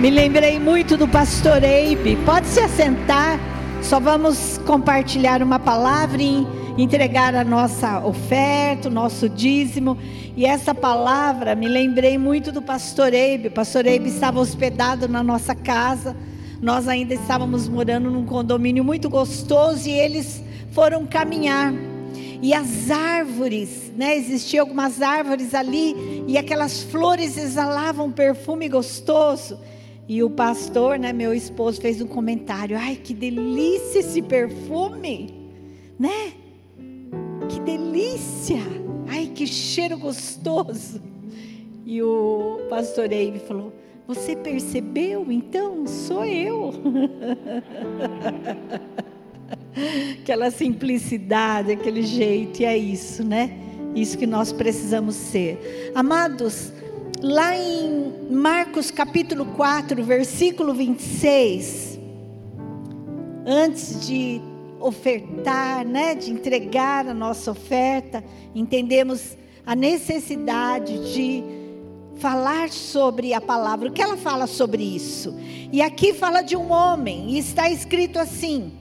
[0.00, 2.16] Me lembrei muito do pastor Eibe.
[2.24, 3.38] Pode se assentar.
[3.82, 6.46] Só vamos compartilhar uma palavra e
[6.78, 9.98] entregar a nossa oferta, o nosso dízimo.
[10.34, 13.48] E essa palavra me lembrei muito do pastor Eibe.
[13.48, 16.16] O pastor Eibe estava hospedado na nossa casa.
[16.62, 20.42] Nós ainda estávamos morando num condomínio muito gostoso e eles
[20.72, 21.74] foram caminhar.
[22.42, 24.16] E as árvores, né?
[24.16, 29.58] Existiam algumas árvores ali e aquelas flores exalavam um perfume gostoso.
[30.06, 35.52] E o pastor, né, meu esposo, fez um comentário: "Ai, que delícia esse perfume!"
[35.98, 36.32] Né?
[37.48, 38.60] Que delícia!
[39.08, 41.00] Ai, que cheiro gostoso!
[41.86, 43.72] E o pastor Eibe falou:
[44.06, 45.30] Você percebeu?
[45.30, 46.72] Então sou eu.
[50.20, 53.50] Aquela simplicidade, aquele jeito, e é isso, né?
[53.94, 55.92] Isso que nós precisamos ser.
[55.94, 56.72] Amados,
[57.20, 61.98] lá em Marcos capítulo 4, versículo 26,
[63.46, 64.40] antes de
[64.80, 68.22] ofertar, né, de entregar a nossa oferta,
[68.54, 71.42] entendemos a necessidade de
[72.16, 73.88] falar sobre a palavra.
[73.88, 75.34] O que ela fala sobre isso?
[75.72, 78.72] E aqui fala de um homem, e está escrito assim: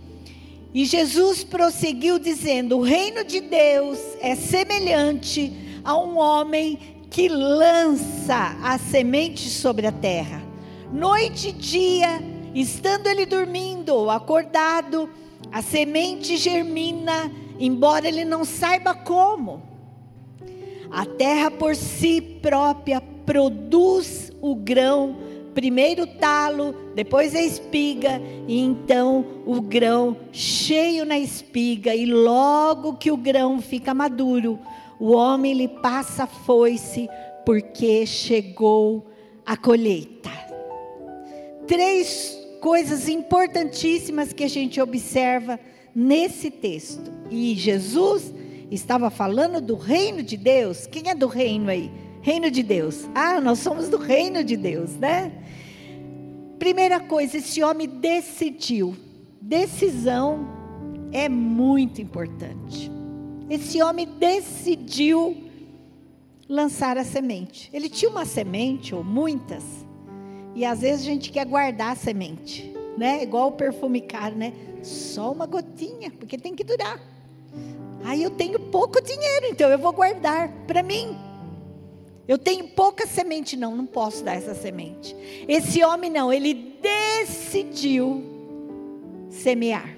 [0.74, 5.54] E Jesus prosseguiu dizendo: O reino de Deus é semelhante
[5.84, 10.42] a um homem que lança a semente sobre a terra.
[10.92, 12.20] Noite e dia,
[12.56, 15.08] estando ele dormindo ou acordado,
[15.52, 19.62] a semente germina, embora ele não saiba como.
[20.90, 25.16] A terra por si própria produz o grão,
[25.54, 32.94] primeiro o talo, depois a espiga, e então o grão cheio na espiga, e logo
[32.94, 34.60] que o grão fica maduro,
[35.00, 37.10] o homem lhe passa foice,
[37.46, 39.06] porque chegou
[39.46, 40.32] a colheita.
[41.68, 45.60] Três coisas importantíssimas que a gente observa
[45.94, 47.12] nesse texto.
[47.30, 48.34] E Jesus
[48.72, 50.88] estava falando do reino de Deus.
[50.88, 51.92] Quem é do reino aí?
[52.22, 53.08] Reino de Deus.
[53.14, 55.32] Ah, nós somos do reino de Deus, né?
[56.64, 58.96] Primeira coisa, esse homem decidiu.
[59.42, 60.48] Decisão
[61.12, 62.90] é muito importante.
[63.50, 65.44] Esse homem decidiu
[66.48, 67.70] lançar a semente.
[67.74, 69.62] Ele tinha uma semente ou muitas,
[70.56, 73.22] e às vezes a gente quer guardar a semente, né?
[73.24, 74.54] Igual o perfume caro, né?
[74.82, 76.98] Só uma gotinha, porque tem que durar.
[78.06, 81.33] Aí eu tenho pouco dinheiro, então eu vou guardar para mim.
[82.28, 85.16] Eu tenho pouca semente, não, não posso dar essa semente.
[85.48, 88.24] Esse homem não, ele decidiu
[89.30, 89.98] semear.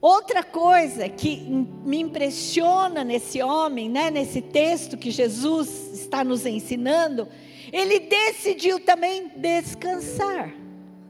[0.00, 1.36] Outra coisa que
[1.84, 7.28] me impressiona nesse homem, né, nesse texto que Jesus está nos ensinando,
[7.72, 10.54] ele decidiu também descansar.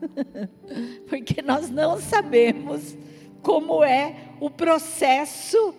[1.09, 2.97] Porque nós não sabemos
[3.43, 5.75] como é o processo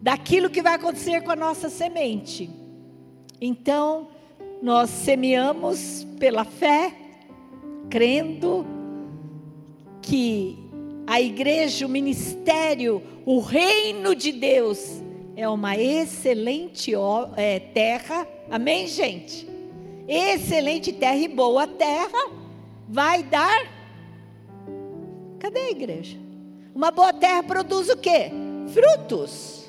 [0.00, 2.61] daquilo que vai acontecer com a nossa semente.
[3.44, 4.06] Então,
[4.62, 6.94] nós semeamos pela fé,
[7.90, 8.64] crendo
[10.00, 10.56] que
[11.04, 15.02] a igreja, o ministério, o reino de Deus
[15.34, 16.92] é uma excelente
[17.36, 18.28] é, terra.
[18.48, 19.44] Amém, gente?
[20.06, 22.30] Excelente terra e boa terra
[22.88, 23.66] vai dar.
[25.40, 26.16] Cadê a igreja?
[26.72, 28.30] Uma boa terra produz o quê?
[28.68, 29.61] Frutos.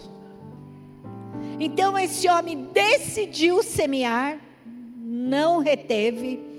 [1.59, 4.39] Então esse homem decidiu semear,
[4.95, 6.53] não reteve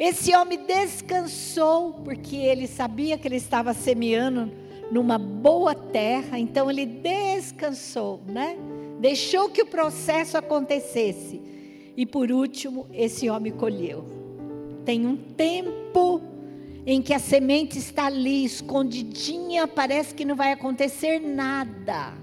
[0.00, 4.50] esse homem descansou, porque ele sabia que ele estava semeando
[4.90, 8.56] numa boa terra, então ele descansou, né?
[8.98, 11.42] Deixou que o processo acontecesse.
[11.94, 14.06] E por último, esse homem colheu.
[14.86, 16.22] Tem um tempo
[16.86, 22.14] em que a semente está ali escondidinha, parece que não vai acontecer nada.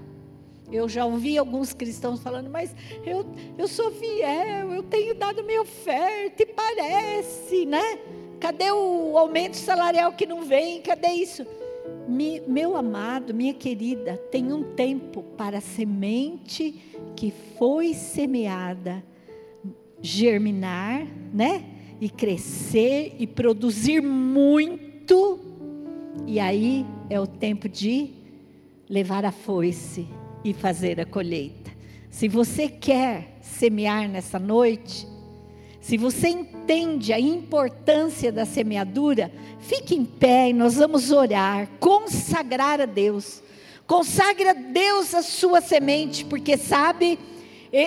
[0.70, 3.24] Eu já ouvi alguns cristãos falando, mas eu,
[3.56, 7.98] eu sou fiel, eu tenho dado minha oferta, e parece, né?
[8.38, 10.82] Cadê o aumento salarial que não vem?
[10.82, 11.46] Cadê isso?
[12.06, 16.74] Me, meu amado, minha querida, tem um tempo para a semente
[17.16, 19.02] que foi semeada
[20.00, 21.64] germinar, né?
[22.00, 25.40] E crescer e produzir muito.
[26.26, 28.10] E aí é o tempo de
[28.88, 30.06] levar a foice
[30.44, 31.70] e fazer a colheita.
[32.10, 35.06] Se você quer semear nessa noite,
[35.80, 42.80] se você entende a importância da semeadura, fique em pé e nós vamos orar, consagrar
[42.80, 43.42] a Deus.
[43.86, 47.18] Consagre a Deus a sua semente, porque sabe,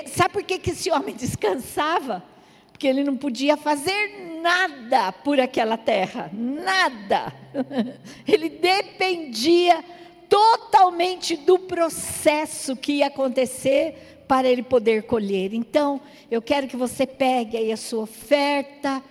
[0.08, 2.24] sabe por que, que esse homem descansava?
[2.72, 7.32] Porque ele não podia fazer nada por aquela terra, nada.
[8.28, 9.84] Ele dependia
[10.32, 15.53] totalmente do processo que ia acontecer para ele poder colher.
[15.53, 15.99] Então,
[16.32, 19.03] eu quero que você pegue aí a sua oferta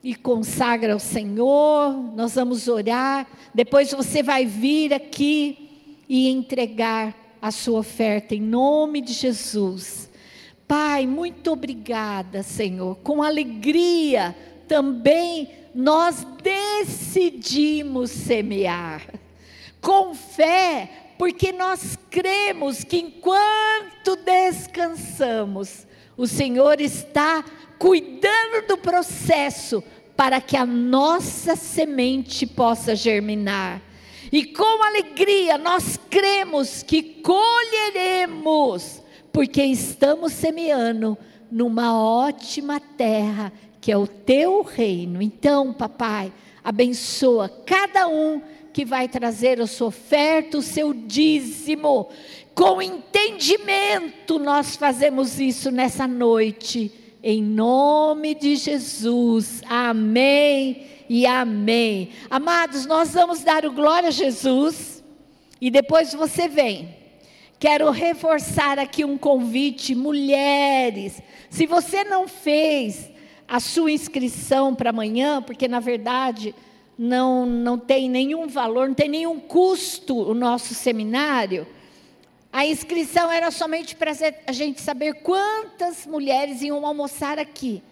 [0.00, 1.92] e consagra ao Senhor.
[2.14, 3.26] Nós vamos orar.
[3.52, 10.08] Depois você vai vir aqui e entregar a sua oferta em nome de Jesus.
[10.68, 12.96] Pai, muito obrigada, Senhor.
[12.98, 14.36] Com alegria
[14.68, 19.02] também nós decidimos semear
[19.80, 27.44] com fé, porque nós cremos que enquanto descansamos, o Senhor está
[27.78, 29.82] cuidando do processo
[30.16, 33.80] para que a nossa semente possa germinar.
[34.30, 39.02] E com alegria nós cremos que colheremos,
[39.32, 41.16] porque estamos semeando
[41.50, 45.22] numa ótima terra, que é o teu reino.
[45.22, 52.08] Então, papai, abençoa cada um que vai trazer a sua oferta, o seu dízimo.
[52.54, 56.92] Com entendimento, nós fazemos isso nessa noite,
[57.22, 59.62] em nome de Jesus.
[59.68, 62.10] Amém e amém.
[62.30, 65.02] Amados, nós vamos dar o glória a Jesus
[65.60, 66.96] e depois você vem.
[67.58, 71.20] Quero reforçar aqui um convite, mulheres.
[71.50, 73.10] Se você não fez
[73.46, 76.54] a sua inscrição para amanhã, porque na verdade
[77.02, 81.66] não, não tem nenhum valor, não tem nenhum custo o nosso seminário.
[82.52, 84.12] A inscrição era somente para
[84.46, 87.82] a gente saber quantas mulheres iam almoçar aqui.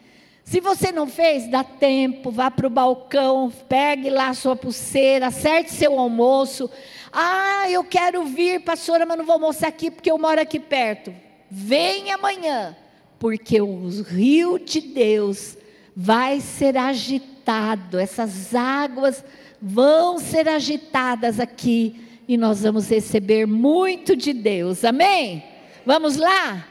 [0.44, 5.28] Se você não fez, dá tempo, vá para o balcão, pegue lá a sua pulseira,
[5.28, 6.70] acerte seu almoço.
[7.10, 11.14] Ah, eu quero vir, pastora, mas não vou almoçar aqui porque eu moro aqui perto.
[11.50, 12.76] Vem amanhã,
[13.18, 15.56] porque o rio de Deus
[15.96, 19.24] vai ser agitado agitado, essas águas
[19.60, 25.42] vão ser agitadas aqui e nós vamos receber muito de Deus, amém?
[25.86, 26.66] Vamos lá?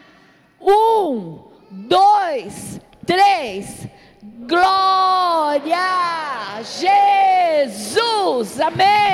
[0.62, 1.40] Um,
[1.72, 3.88] dois, três.
[4.48, 8.62] Glória a Jesus.
[8.62, 9.08] Amém.